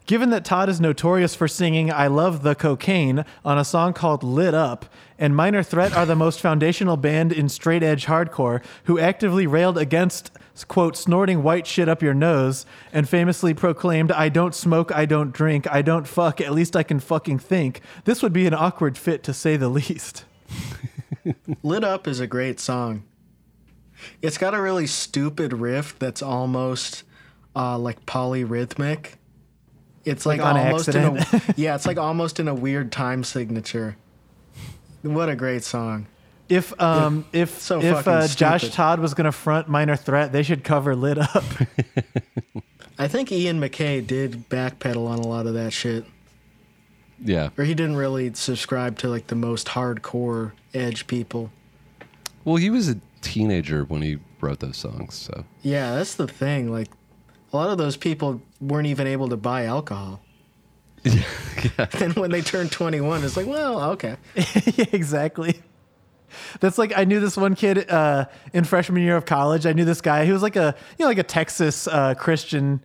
[0.06, 4.22] given that Todd is notorious for singing "I Love the Cocaine" on a song called
[4.22, 4.86] "Lit Up,"
[5.18, 9.78] and Minor Threat are the most foundational band in straight edge hardcore, who actively railed
[9.78, 10.30] against
[10.68, 15.32] quote snorting white shit up your nose, and famously proclaimed, "I don't smoke, I don't
[15.32, 16.40] drink, I don't fuck.
[16.40, 19.68] At least I can fucking think." This would be an awkward fit to say the
[19.68, 20.24] least.
[21.64, 23.02] Lit Up is a great song.
[24.22, 27.04] It's got a really stupid riff that's almost
[27.54, 29.12] uh, like polyrhythmic.
[30.04, 31.26] It's like, Like on almost in a
[31.56, 33.96] yeah, it's like almost in a weird time signature.
[35.02, 36.06] What a great song!
[36.48, 38.70] If um if So if uh, Josh.
[38.70, 41.44] Todd was gonna front Minor Threat, they should cover "Lit Up."
[42.98, 46.04] I think Ian MacKaye did backpedal on a lot of that shit,
[47.22, 47.50] Yeah.
[47.58, 51.50] or he didn't really subscribe to like the most hardcore edge people.
[52.44, 52.96] Well, he was a
[53.26, 56.70] teenager when he wrote those songs, so Yeah, that's the thing.
[56.70, 56.88] Like,
[57.52, 60.20] a lot of those people weren't even able to buy alcohol.
[61.98, 64.16] Then when they turned 21, it's like, well, okay.
[64.34, 65.62] yeah, exactly.
[66.60, 69.64] That's like I knew this one kid uh, in freshman year of college.
[69.64, 72.82] I knew this guy who was like a you know like a Texas uh, Christian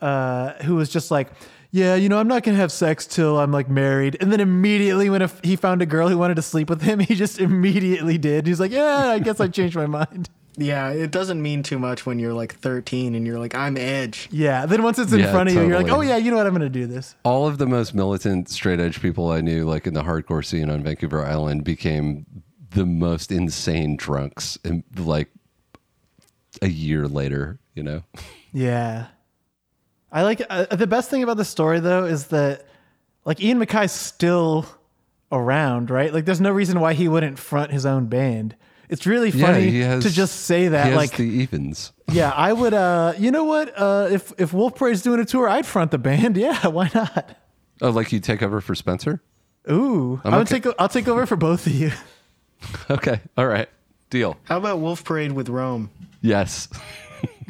[0.00, 1.30] uh, who was just like,
[1.72, 4.16] yeah, you know, I'm not gonna have sex till I'm like married.
[4.20, 6.98] And then immediately when a, he found a girl who wanted to sleep with him,
[7.08, 8.46] he just immediately did.
[8.46, 10.28] He's like, yeah, I guess I changed my mind.
[10.56, 14.28] Yeah, it doesn't mean too much when you're like 13 and you're like, I'm edge.
[14.30, 14.66] Yeah.
[14.66, 16.46] Then once it's in Yeah, front of you, you're like, oh yeah, you know what?
[16.46, 17.14] I'm gonna do this.
[17.24, 20.68] all of the most militant straight edge people I knew, like in the hardcore scene
[20.68, 22.26] on Vancouver Island, became
[22.72, 25.28] the most insane drunks, in, like
[26.60, 27.58] a year later.
[27.74, 28.02] You know,
[28.52, 29.06] Yeah.
[30.12, 32.66] I like uh, the best thing about the story though is that
[33.24, 34.66] like Ian MacKaye's still
[35.30, 36.12] around, right?
[36.12, 38.56] Like there's no reason why he wouldn't front his own band.
[38.88, 41.92] It's really funny he has- to just say he that has like the evens.
[42.12, 43.72] yeah, I would uh you know what?
[43.76, 46.36] Uh if if Wolf Parade's doing a tour, I'd front the band.
[46.40, 47.36] Yeah, why not?
[47.80, 49.22] Oh, like you take over for Spencer?
[49.70, 50.54] Ooh, I'm I'm okay.
[50.56, 51.92] take o- I'll take over for both of you.
[52.90, 53.68] Okay, all right,
[54.10, 54.36] deal.
[54.44, 55.88] How about Wolf Parade with Rome?
[56.20, 56.68] Yes,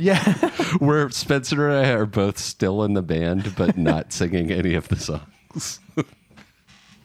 [0.00, 0.32] Yeah.
[0.78, 4.88] where Spencer and I are both still in the band, but not singing any of
[4.88, 5.80] the songs.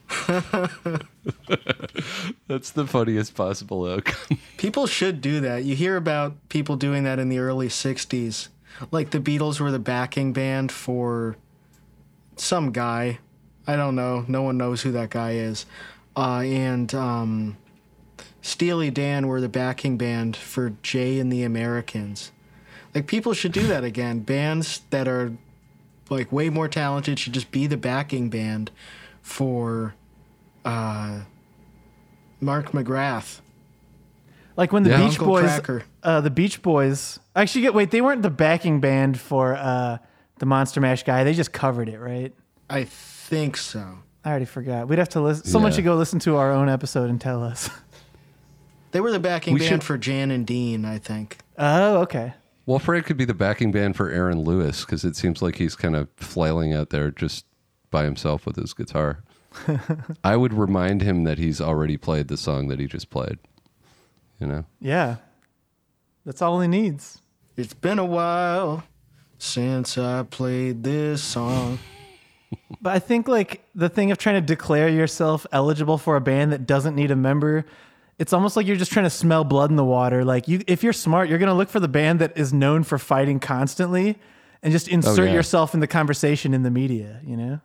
[2.48, 4.40] That's the funniest possible outcome.
[4.58, 5.66] People should do that.
[5.66, 8.48] You hear about people doing that in the early 60s.
[8.92, 11.36] Like the Beatles were the backing band for
[12.38, 13.20] some guy.
[13.68, 14.24] I don't know.
[14.28, 15.66] No one knows who that guy is.
[16.16, 17.58] Uh, and um,
[18.42, 22.32] Steely Dan were the backing band for Jay and the Americans.
[22.96, 24.20] Like people should do that again.
[24.22, 25.34] Bands that are
[26.10, 28.72] like way more talented should just be the backing band
[29.22, 29.94] for
[30.64, 31.22] uh,
[32.40, 33.42] Mark McGrath.
[34.56, 34.98] Like when the Yeah.
[34.98, 35.84] Beach Uncle Boys, Cracker.
[36.04, 37.20] uh, the Beach Boys.
[37.36, 39.98] Actually, get wait, they weren't the backing band for uh,
[40.40, 41.26] the Monster Mash guy.
[41.26, 42.34] They just covered it, right?
[42.70, 44.00] I think so.
[44.24, 44.88] I already forgot.
[44.88, 45.46] We'd have to listen.
[45.46, 45.76] Someone Yeah.
[45.76, 47.70] should go listen to our own episode and tell us.
[48.92, 51.40] They were the backing We band should- for Jan and Dean, I think.
[51.58, 52.34] Oh, okay.
[52.66, 55.76] Wolf Parade could be the backing band for Aaron Lewis because it seems like he's
[55.76, 57.46] kind of flailing out there just
[57.92, 59.24] by himself with his guitar.
[60.24, 63.38] I would remind him that he's already played the song that he just played.
[64.40, 64.66] You know?
[64.82, 65.18] Yeah,
[66.26, 67.22] that's all he needs.
[67.56, 68.84] It's been a while
[69.38, 71.80] since I played this song.
[72.82, 76.52] But I think like the thing of trying to declare yourself eligible for a band
[76.52, 77.66] that doesn't need a member,
[78.18, 80.24] it's almost like you're just trying to smell blood in the water.
[80.24, 82.98] Like you, if you're smart, you're gonna look for the band that is known for
[82.98, 84.18] fighting constantly,
[84.64, 85.34] and just insert yeah.
[85.34, 87.20] yourself in the conversation in the media.
[87.24, 87.60] You know,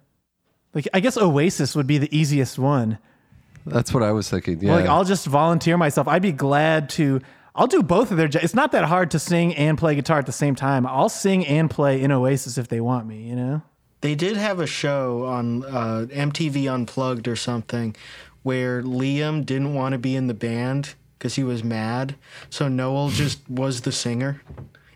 [0.75, 2.99] like I guess Oasis would be the easiest one.
[3.67, 4.61] That's what I was thinking.
[4.61, 4.75] Yeah.
[4.75, 6.09] Like I'll just volunteer myself.
[6.09, 7.21] I'd be glad to.
[7.55, 8.29] I'll do both of their.
[8.29, 10.87] jo- It's not that hard to sing and play guitar at the same time.
[10.87, 13.23] I'll sing and play in Oasis if they want me.
[13.23, 13.63] You know.
[14.01, 17.95] They did have a show on uh, MTV Unplugged or something
[18.43, 22.15] where Liam didn't want to be in the band because he was mad.
[22.49, 24.41] So Noel just was the singer.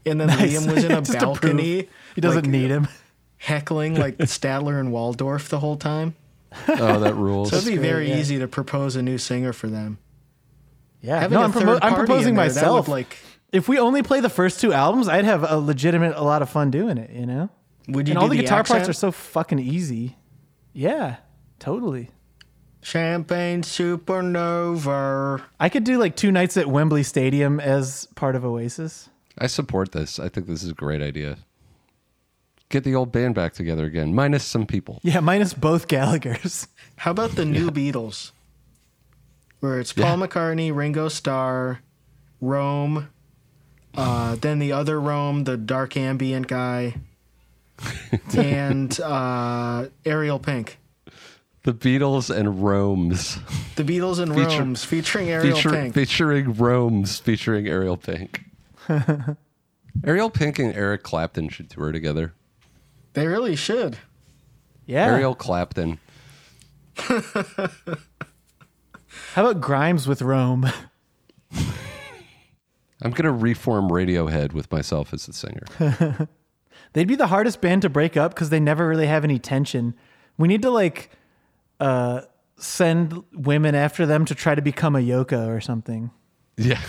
[0.07, 1.88] And then Liam was in a Just to prove balcony.
[2.14, 2.88] He doesn't like, need him.
[3.36, 6.14] Heckling like Statler and Waldorf the whole time.
[6.68, 7.51] oh, that rules.
[7.51, 8.18] So it'd be great, very yeah.
[8.18, 9.99] ezy to propose a new singer for them.
[11.01, 12.88] Yeah, Having no, a I'm, third I'm proposing there, myself.
[12.88, 13.18] would, like,
[13.53, 16.49] if we only play the first two albums, I'd have a legitimate, a lot of
[16.49, 17.11] fun doing it.
[17.11, 17.51] You know,
[17.88, 18.78] would you and do all the, guitar accent?
[18.78, 20.16] parts are so fucking easy.
[20.72, 21.16] Yeah,
[21.59, 22.11] totally.
[22.85, 25.43] Champagne supernova.
[25.59, 29.09] I could do like two nights at Wembley Stadium as part of Oasis.
[29.39, 30.20] I support this.
[30.20, 31.39] I think this is a great idea.
[32.68, 35.01] get the old band back together again, minus some people.
[35.03, 36.68] Yeah, minus both Gallagher's.
[36.97, 38.32] How about the new Beatles?
[39.61, 41.80] Where it's Paul McCartney, Ringo Starr,
[42.43, 43.09] Rome,
[43.95, 46.97] uh, then the other Rome, the dark ambient guy,
[48.37, 50.78] and uh, Ariel Pink.
[51.65, 53.39] The Beatles and Rome's.
[53.77, 55.95] The Beatles and Feature- Rome's featuring Ariel Feature, Pink.
[55.95, 58.45] featuring Rome's featuring Ariel Pink.
[60.05, 62.35] Ariel Pink and Eric Clapton should tour together.
[63.15, 63.97] they really should.
[64.87, 65.07] Yeah.
[65.07, 65.99] Ariel Clapton.
[66.97, 67.17] How
[69.37, 70.67] about Grimes with Rome?
[73.03, 76.29] I'm gonna reform Radiohead with myself as the singer.
[76.93, 79.95] They'd be the hardest band to break up because they never really have any tension.
[80.39, 81.11] We need to like
[81.81, 82.22] uh,
[82.57, 86.11] send women after them to try to become a Yoko or something.
[86.57, 86.81] yeah,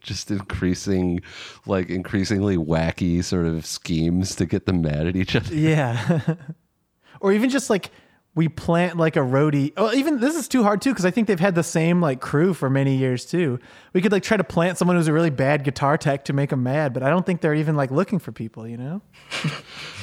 [0.00, 1.22] just increasing,
[1.64, 5.54] like increasingly wacky sort of schemes to get them mad at each other.
[5.54, 6.34] Yeah.
[7.20, 7.90] or even just like
[8.34, 9.72] we plant like a roadie.
[9.78, 12.20] Oh, even this is too hard too because I think they've had the same like
[12.20, 13.58] crew for many years too.
[13.94, 16.50] We could like try to plant someone who's a really bad guitar tech to make
[16.50, 18.68] them mad, but I don't think they're even like looking for people.
[18.68, 19.02] You know?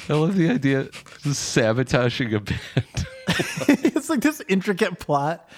[0.10, 2.58] I love the idea of sabotaging a band.
[3.28, 5.50] it's like this intricate plot.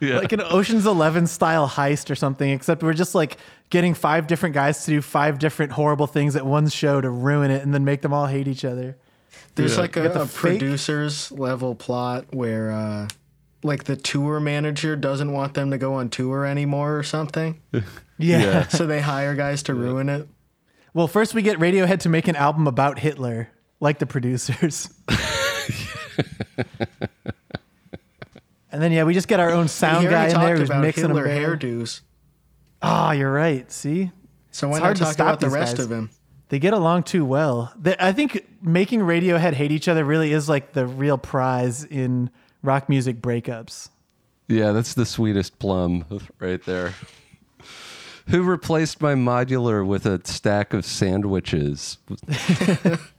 [0.00, 0.18] yeah.
[0.18, 3.36] like an Ocean's Eleven style heist or something, except we're just like
[3.70, 7.50] getting five different guys to do five different horrible things at one show to ruin
[7.50, 8.96] it and then make them all hate each other.
[9.54, 9.80] There's Yeah.
[9.82, 13.08] like Got the a, a producer's level plot where, uh,
[13.62, 17.60] like, the tour manager doesn't want them to go on tour anymore or something.
[17.72, 17.80] Yeah.
[18.18, 18.66] Yeah.
[18.68, 20.26] so they hire guys to ruin it.
[20.94, 23.50] Well, first we get Radiohead to make an album about Hitler,
[23.86, 24.90] like the producers.
[28.72, 30.82] and then yeah, we just get our own sound he guy in there who's about
[30.82, 31.16] mixing them.
[31.16, 31.56] Hitler together.
[31.56, 32.00] hairdos.
[32.82, 33.70] Oh, you're right.
[33.70, 34.10] See,
[34.50, 35.86] So why It's not hard to talk stop about the rest guys.
[35.86, 36.10] of him?
[36.48, 37.72] they get along too well.
[37.80, 42.28] They, I think making Radiohead hate each other really is like the real prize in
[42.62, 43.88] rock music breakups.
[44.48, 46.04] Yeah, that's the sweetest plum
[46.40, 46.92] right there.
[48.30, 51.98] Who replaced my modular with a stack of sandwiches?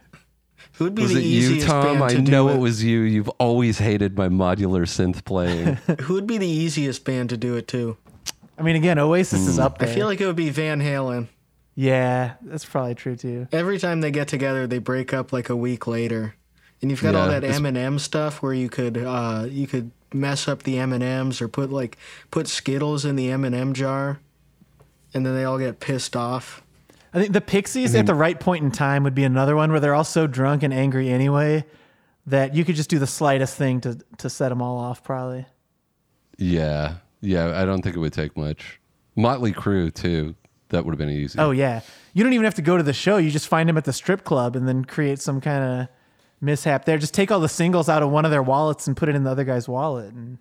[0.77, 1.83] Who'd be Was the it you, easiest Tom?
[1.99, 2.55] band I to do know it?
[2.55, 2.99] it was you.
[3.01, 5.75] You've always hated my modular synth playing.
[6.01, 7.97] Who'd be the easiest band to do it to?
[8.57, 9.89] I mean, again, Oasis is up there.
[9.89, 11.27] I feel like it would be Van Halen.
[11.75, 13.47] yeah, that's probably true too.
[13.51, 16.35] Every time they get together, they break up like a week later,
[16.81, 19.67] and you've got all that it's- M and M stuff where you could uh, you
[19.67, 21.97] could mess up the M and M's or put like
[22.31, 24.19] put Skittles in the M and M jar,
[25.13, 26.63] and then they all get pissed off.
[27.17, 29.79] I think the Pixies at the right point in time would be another one where
[29.79, 31.65] they're all so drunk and angry anyway
[32.27, 35.03] that you could just do the slightest thing to to set them all off.
[35.03, 35.45] Probably.
[36.37, 37.59] yeah, yeah.
[37.59, 38.79] I don't think it would take much.
[39.15, 40.35] Motley Crue too.
[40.69, 41.39] That would have been easy.
[41.39, 41.81] Oh yeah,
[42.13, 43.17] you don't even have to go to the show.
[43.17, 45.87] You just find them at the strip club and then create some kind of
[46.41, 46.97] mishap there.
[46.97, 49.23] Just take all the singles out of one of their wallets and put it in
[49.23, 50.13] the other guy's wallet.
[50.13, 50.37] And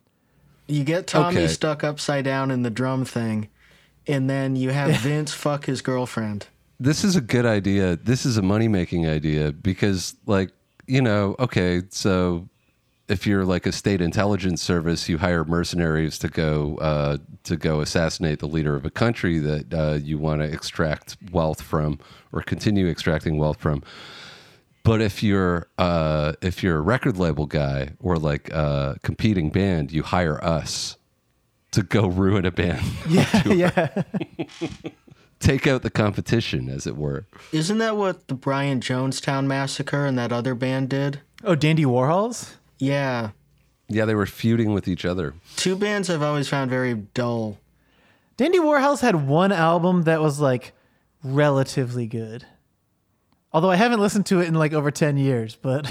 [0.67, 1.47] You get Tommy Okay.
[1.47, 3.49] stuck upside down in the drum thing,
[4.09, 6.49] and then you have Vince fuck his girlfriend.
[6.79, 7.97] This is a good idea.
[7.97, 10.51] This is a money making idea because, like,
[10.87, 12.49] you know, okay, so
[13.09, 17.81] if you're like a state intelligence service, you hire mercenaries to go uh, to go
[17.81, 21.99] assassinate the leader of a country that uh, you want to extract wealth from
[22.33, 23.83] or continue extracting wealth from.
[24.83, 29.93] But if you're uh, if you're a record label guy or like a competing band,
[29.93, 30.97] you hire us
[31.73, 34.03] to go ruin a band, yeah, yeah,
[35.41, 37.27] take out the competition, as it were.
[37.53, 41.21] Isn't that what the Brian Jonestown massacre and that other band did?
[41.45, 42.55] oh, Dandy Warhols.
[42.79, 43.31] Yeah,
[43.89, 45.35] Yeah, they were feuding with each other.
[45.57, 47.59] two bands I've always found very dull.
[48.37, 50.73] Dandy Warhols had one album that was like
[51.23, 52.45] relatively good.
[53.53, 55.91] Although I haven't listened to it in like over 10 years, but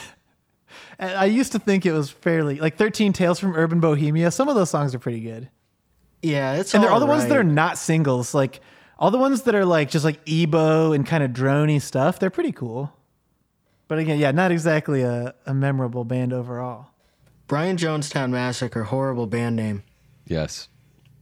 [1.00, 4.30] I used to think it was fairly like 13 Tales from Urban Bohemia.
[4.30, 5.50] Some of those songs are pretty good.
[6.22, 8.60] Yeah, it's And they're all the ones that are not singles, like
[9.00, 12.30] all the ones that are like just like ebo and kind of drony stuff, they're
[12.30, 12.94] pretty cool.
[13.88, 16.88] But again, yeah, not exactly a, a memorable band overall.
[17.48, 19.84] Brian Jonestown Massacre, horrible band name.
[20.26, 20.70] Yes.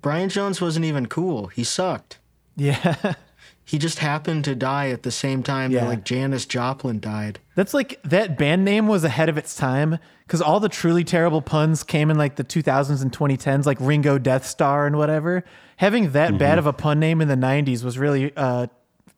[0.02, 1.48] Brian Jones wasn't even cool.
[1.48, 2.20] He sucked.
[2.56, 3.14] Yeah.
[3.66, 5.82] He just happened to die at the same time Yeah.
[5.82, 7.40] that like Janis Joplin died.
[7.56, 11.42] That's like that band name was ahead of its time because all the truly terrible
[11.42, 15.46] puns came in like the 2000s and 2010s, like Ringo Deathstarr and whatever.
[15.84, 18.68] Having that bad of a pun name in the 90s was really uh,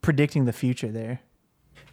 [0.01, 1.19] predicting the future there.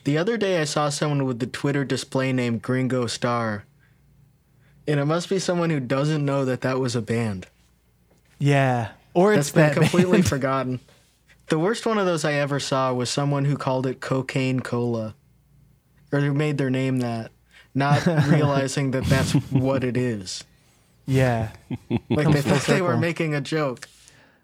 [0.04, 3.66] The other day I saw someone with the Twitter display name Gringo Star.
[4.88, 7.48] And it must be someone who doesn't know that that was a band.
[8.38, 8.92] Yeah.
[9.12, 10.28] Or That's it's been that completely band.
[10.30, 10.80] forgotten.
[11.48, 15.14] The worst one of those I ever saw was someone who called it cocaine cola.
[16.10, 17.30] or who made their name that,
[17.74, 20.44] not realizing that that's what it is.
[21.04, 21.50] Yeah.
[22.08, 23.86] Like Comes they full thought they were making a joke.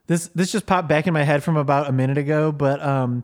[0.08, 3.22] This this just popped back in my head from about a minute ago, but um,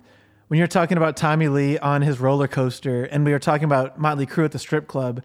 [0.48, 3.98] when you're talking about Tommy Lee on his roller coaster, and we were talking about
[3.98, 5.22] Motley Crue at the strip club,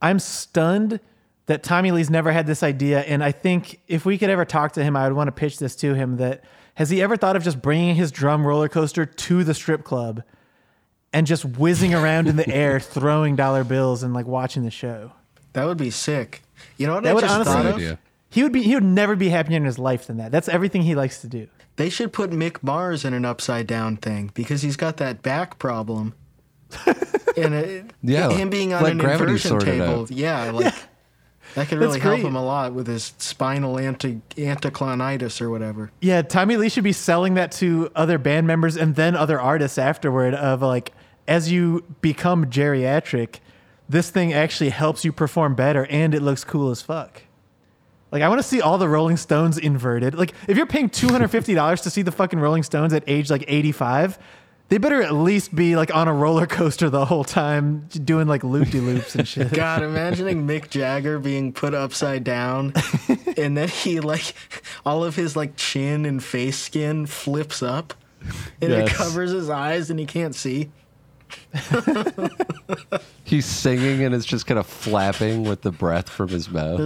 [0.00, 1.00] I'm stunned
[1.46, 3.00] that Tommy Lee's never had this idea.
[3.00, 5.58] And I think if we could ever talk to him, I would want to pitch
[5.58, 6.18] this to him.
[6.18, 9.82] That has he ever thought of just bringing his drum roller coaster to the strip
[9.84, 10.22] club
[11.12, 15.12] and just whizzing around in the air, throwing dollar bills and like watching the show?
[15.54, 16.42] That would be sick.
[16.76, 17.74] You know what That I would just honestly- thought of?
[17.76, 17.98] idea.
[18.32, 20.32] He would be he would never be happier in his life than that.
[20.32, 21.48] That's everything he likes to do.
[21.76, 25.58] They should put Mick Mars in an upside down thing because he's got that back
[25.58, 26.14] problem.
[27.36, 30.10] and it, Yeah, him being on let an gravity inversion table, out.
[30.10, 30.72] yeah, like
[31.54, 35.92] that could really help him a lot with his spinal anti anticlonitis or whatever.
[36.00, 39.76] Yeah, Tommy Lee should be selling that to other band members and then other artists
[39.76, 40.32] afterward.
[40.32, 40.92] Of like,
[41.28, 43.40] as you become geriatric,
[43.90, 47.24] this thing actually helps you perform better, and it looks cool as fuck.
[48.12, 50.14] Like, I want to see all the Rolling Stones inverted.
[50.14, 53.02] Like, if you're paying two hundred fifty dollars to see the fucking Rolling Stones at
[53.06, 54.18] age like eighty five,
[54.68, 58.42] they better at least be like on a roller coaster the whole time, doing like
[58.42, 59.52] loop de loops and shit.
[59.52, 62.72] God, imagining Mick Jagger being put upside down
[63.36, 64.34] and then he like
[64.86, 67.92] all of his like chin and face skin flips up
[68.62, 70.70] and it covers his eyes and he can't see.
[73.24, 76.80] He's singing and it's just kind of flapping with the breath from his mouth.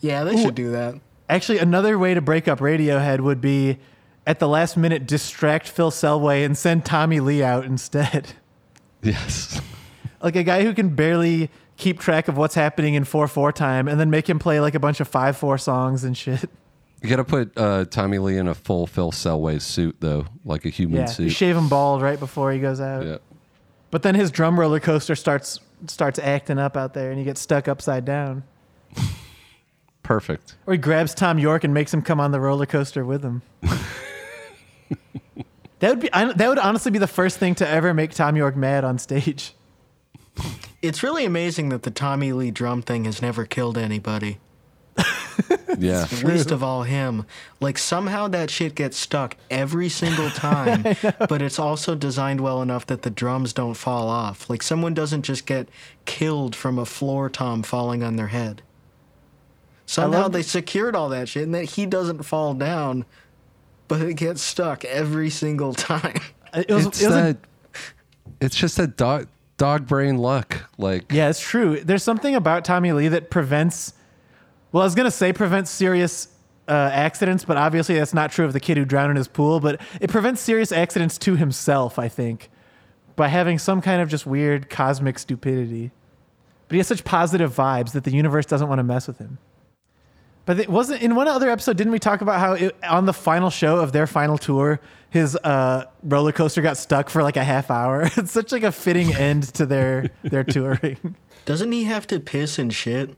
[0.00, 0.94] Yeah, they should do that.
[1.28, 3.78] Actually, another way to break up Radiohead would be
[4.26, 8.32] at the last minute distract Phil Selway and send Tommy Lee out instead.
[9.02, 9.60] Yes.
[10.22, 13.86] Like a guy who can barely keep track of what's happening in 4 4 time
[13.86, 16.48] and then make him play like a bunch of 5 4 songs and shit.
[17.04, 20.64] You got to put uh, Tommy Lee in a full Phil Selway suit, though, like
[20.64, 21.24] a human suit.
[21.24, 21.24] Yeah.
[21.24, 23.04] You shave him bald right before he goes out.
[23.04, 23.18] yeah.
[23.90, 27.42] But then his drum roller coaster starts starts acting up out there and he gets
[27.42, 28.42] stuck upside down.
[30.02, 30.54] Perfect.
[30.66, 33.42] Or he grabs Thom Yorke and makes him come on the roller coaster with him.
[35.80, 38.34] that would be I, that would honestly be the first thing to ever make Thom
[38.34, 39.54] Yorke mad on stage.
[40.80, 44.38] It's really amazing that the Tommy Lee drum thing has never killed anybody.
[45.78, 46.06] Yeah.
[46.22, 47.26] Least of all him.
[47.60, 50.82] Like somehow that shit gets stuck every single time,
[51.28, 54.48] but it's also designed well enough that the drums don't fall off.
[54.50, 55.68] Like someone doesn't just get
[56.04, 58.62] killed from a floor tom falling on their head.
[59.86, 63.04] Somehow love- they secured all that shit and that he doesn't fall down,
[63.88, 66.20] but it gets stuck every single time.
[66.54, 67.36] It was, it's it was a-
[68.40, 70.70] it's just that dog dog brain luck.
[70.78, 71.80] Like yeah, it's true.
[71.80, 73.92] There's something about Tommy Lee that prevents.
[74.74, 76.26] Well, I was gonna say prevents serious
[76.66, 79.60] uh, accidents, but obviously that's not true of the kid who drowned in his pool.
[79.60, 82.50] But it prevents serious accidents to himself, I think,
[83.14, 85.92] by having some kind of just weird cosmic stupidity.
[86.66, 89.38] But he has such positive vibes that the universe doesn't want to mess with him.
[90.44, 91.76] But it wasn't in one other episode.
[91.76, 95.36] Didn't we talk about how it, on the final show of their final tour, his
[95.36, 98.10] uh, roller coaster got stuck for like a half hour?
[98.16, 101.14] It's such like a fitting end to their their touring.
[101.44, 103.16] Doesn't he have to piss and shit?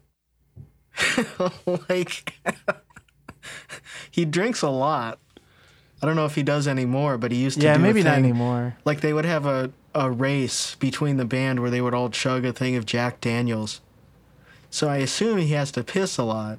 [1.88, 2.34] like
[4.10, 5.18] he drinks a lot.
[6.02, 7.66] I don't know if he does anymore, but he used to.
[7.66, 8.76] Yeah, maybe not anymore.
[8.84, 12.44] Like they would have a a race between the band where they would all chug
[12.44, 13.80] a thing of Jack Daniels.
[14.68, 16.58] So I assume he has to piss a lot.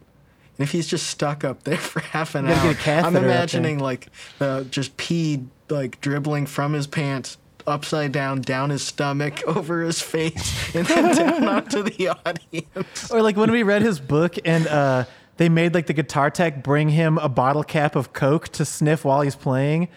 [0.58, 4.08] And if he's just stuck up there for half an hour, I'm imagining like
[4.42, 7.38] uh, just pee like dribbling from his pants
[7.68, 13.12] upside down down his stomach over his face and then down onto the audience.
[13.12, 15.06] Or like when we read his book and uh,
[15.38, 19.06] they made like the guitar tech bring him a bottle cap of Coke to sniff
[19.06, 19.90] while he's playing.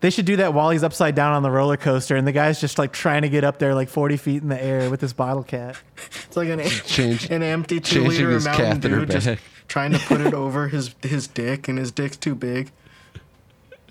[0.00, 2.60] They should do that while he's upside down on the roller coaster, and the guy's
[2.60, 5.12] just like trying to get up there like 40 feet in the air with this
[5.12, 5.76] bottle cap.
[6.26, 10.20] It's like an Change- an empty two liter Mountain catheter Dew, just trying to put
[10.20, 12.72] it over his his dick, and his dick's too big.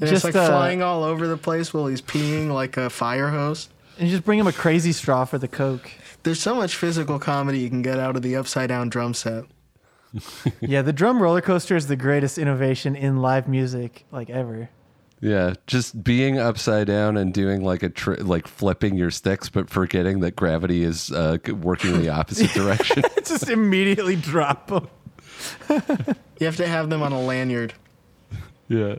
[0.02, 2.90] And Just, it's like uh, flying all over the place while he's peeing like a
[2.90, 3.70] fire hose.
[4.00, 5.92] And you just bring him a crazy straw for the Coke.
[6.24, 9.46] There's so much physical comedy you can get out of the upside down drum set.
[10.60, 14.70] Yeah, the drum roller coaster is the greatest innovation in live music like ever.
[15.22, 19.70] Yeah, just being upside down and doing like a tri- like flipping your sticks, but
[19.70, 23.04] forgetting that gravity is uh, working in the opposite direction.
[23.26, 24.90] just immediately drop them.
[26.40, 27.74] You have to have them on a lanyard.
[28.68, 28.96] yeah,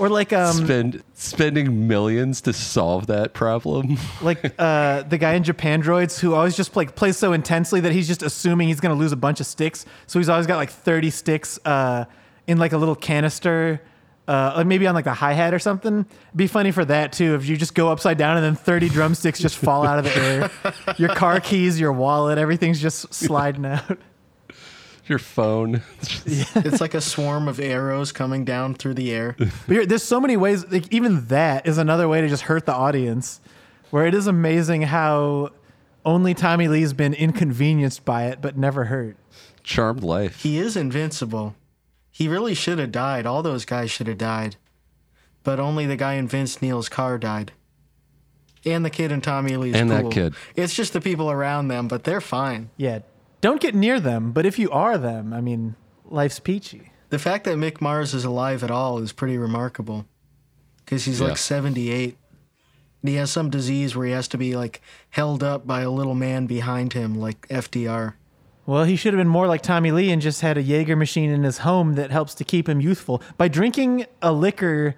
[0.00, 3.98] Or like um spend spending millions to solve that problem.
[4.22, 8.08] like uh, the guy in Japandroids who always just like plays so intensely that he's
[8.08, 9.86] just assuming he's gonna lose a bunch of sticks.
[10.06, 12.06] So he's always got like 30 sticks uh,
[12.46, 13.82] in like a little canister
[14.30, 16.00] uh, maybe on like a hi hat or something.
[16.00, 18.88] It'd be funny for that too if you just go upside down and then 30
[18.88, 20.50] drumsticks just fall out of the air.
[20.98, 23.98] Your car keys, your wallet, everything's just sliding out.
[25.06, 25.82] Your phone.
[26.26, 29.34] It's like a swarm of arrows coming down through the air.
[29.38, 30.66] But here, there's so many ways.
[30.70, 33.40] Like even that is another way to just hurt the audience.
[33.90, 35.50] Where it is amazing how
[36.04, 39.16] only Tommy Lee's been inconvenienced by it, but never hurt.
[39.62, 40.42] Charmed life.
[40.42, 41.56] He is invincible.
[42.10, 43.26] He really should have died.
[43.26, 44.56] All those guys should have died.
[45.42, 47.52] But only the guy in Vince Neil's car died.
[48.64, 50.34] And the kid in Tommy Lee's And that kid.
[50.54, 52.70] It's just the people around them, but they're fine.
[52.76, 53.00] Yeah,
[53.40, 54.32] don't get near them.
[54.32, 55.74] But if you are them, I mean,
[56.04, 56.92] life's peachy.
[57.10, 60.06] The fact that Mick Mars is alive at all is pretty remarkable.
[60.84, 61.28] Because he's Yeah.
[61.28, 62.16] like 78.
[63.02, 64.80] And he has some disease where he has to be like
[65.10, 68.14] held up by a little man behind him, like FDR.
[68.66, 71.30] Well, he should have been more like Tommy Lee and just had a Jaeger machine
[71.30, 73.22] in his home that helps to keep him youthful.
[73.36, 74.94] By drinking a liquor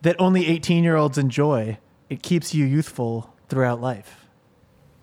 [0.00, 1.78] that only 18 year olds enjoy,
[2.08, 4.26] it keeps you youthful throughout life.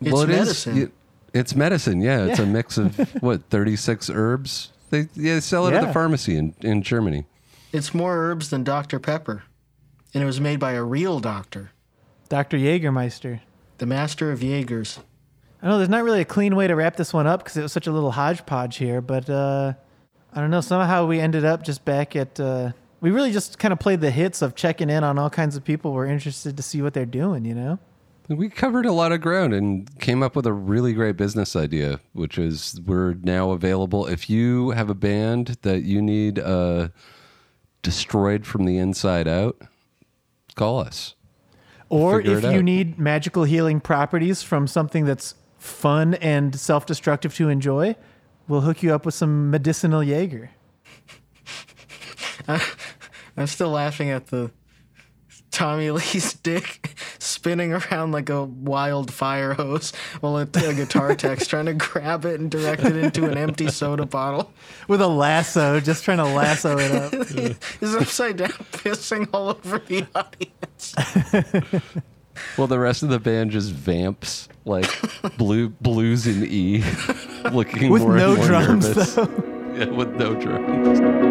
[0.02, 0.92] It's well, it is- medicine.
[1.34, 2.02] Y- it's medicine.
[2.02, 4.72] Yeah, it's a mix of what thirty six herbs.
[4.90, 7.26] They yeah, they sell it at the pharmacy in, in Germany.
[7.72, 9.00] It's more herbs than Dr.
[9.00, 9.44] Pepper.
[10.14, 11.70] And it was made by a real doctor,
[12.30, 12.58] Dr.
[12.58, 13.42] Jaegermeister.
[13.78, 15.00] the master of Jaegers.
[15.62, 17.62] I know there's not really a clean way to wrap this one up because it
[17.62, 19.74] was such a little hodgepodge here, but uh,
[20.34, 20.62] I don't know.
[20.62, 22.40] Somehow we ended up just back at.
[22.40, 22.72] Uh,
[23.02, 25.64] we really just kind of played the hits of checking in on all kinds of
[25.64, 27.80] people we're interested to see what they're doing, you know?
[28.30, 32.00] We covered a lot of ground and came up with a really great business idea,
[32.14, 34.06] which is we're now available.
[34.06, 36.90] If you have a band that you need uh,
[37.82, 39.60] destroyed from the inside out,
[40.54, 41.16] call us.
[41.90, 42.64] Or Figure if you out.
[42.64, 47.96] need magical healing properties from something that's fun and self destructive to enjoy,
[48.48, 50.52] we'll hook you up with some medicinal Jaeger.
[52.48, 54.52] I'm still laughing at the
[55.50, 56.96] Tommy Lee's dick
[57.40, 62.26] spinning around like a wild fire hose while a, a guitar tech's trying to grab
[62.26, 64.52] it and direct it into an empty soda bottle.
[64.90, 67.14] With a lasso, just trying to lasso it up.
[67.80, 71.82] He's upside down, pissing all over the audience.
[72.58, 74.90] Well, the rest of the band just vamps like
[75.38, 76.82] blue blues in E,
[77.52, 79.14] looking With more no and more drums, nervous.
[79.16, 79.74] though.
[79.76, 81.29] Yeah, with no drums.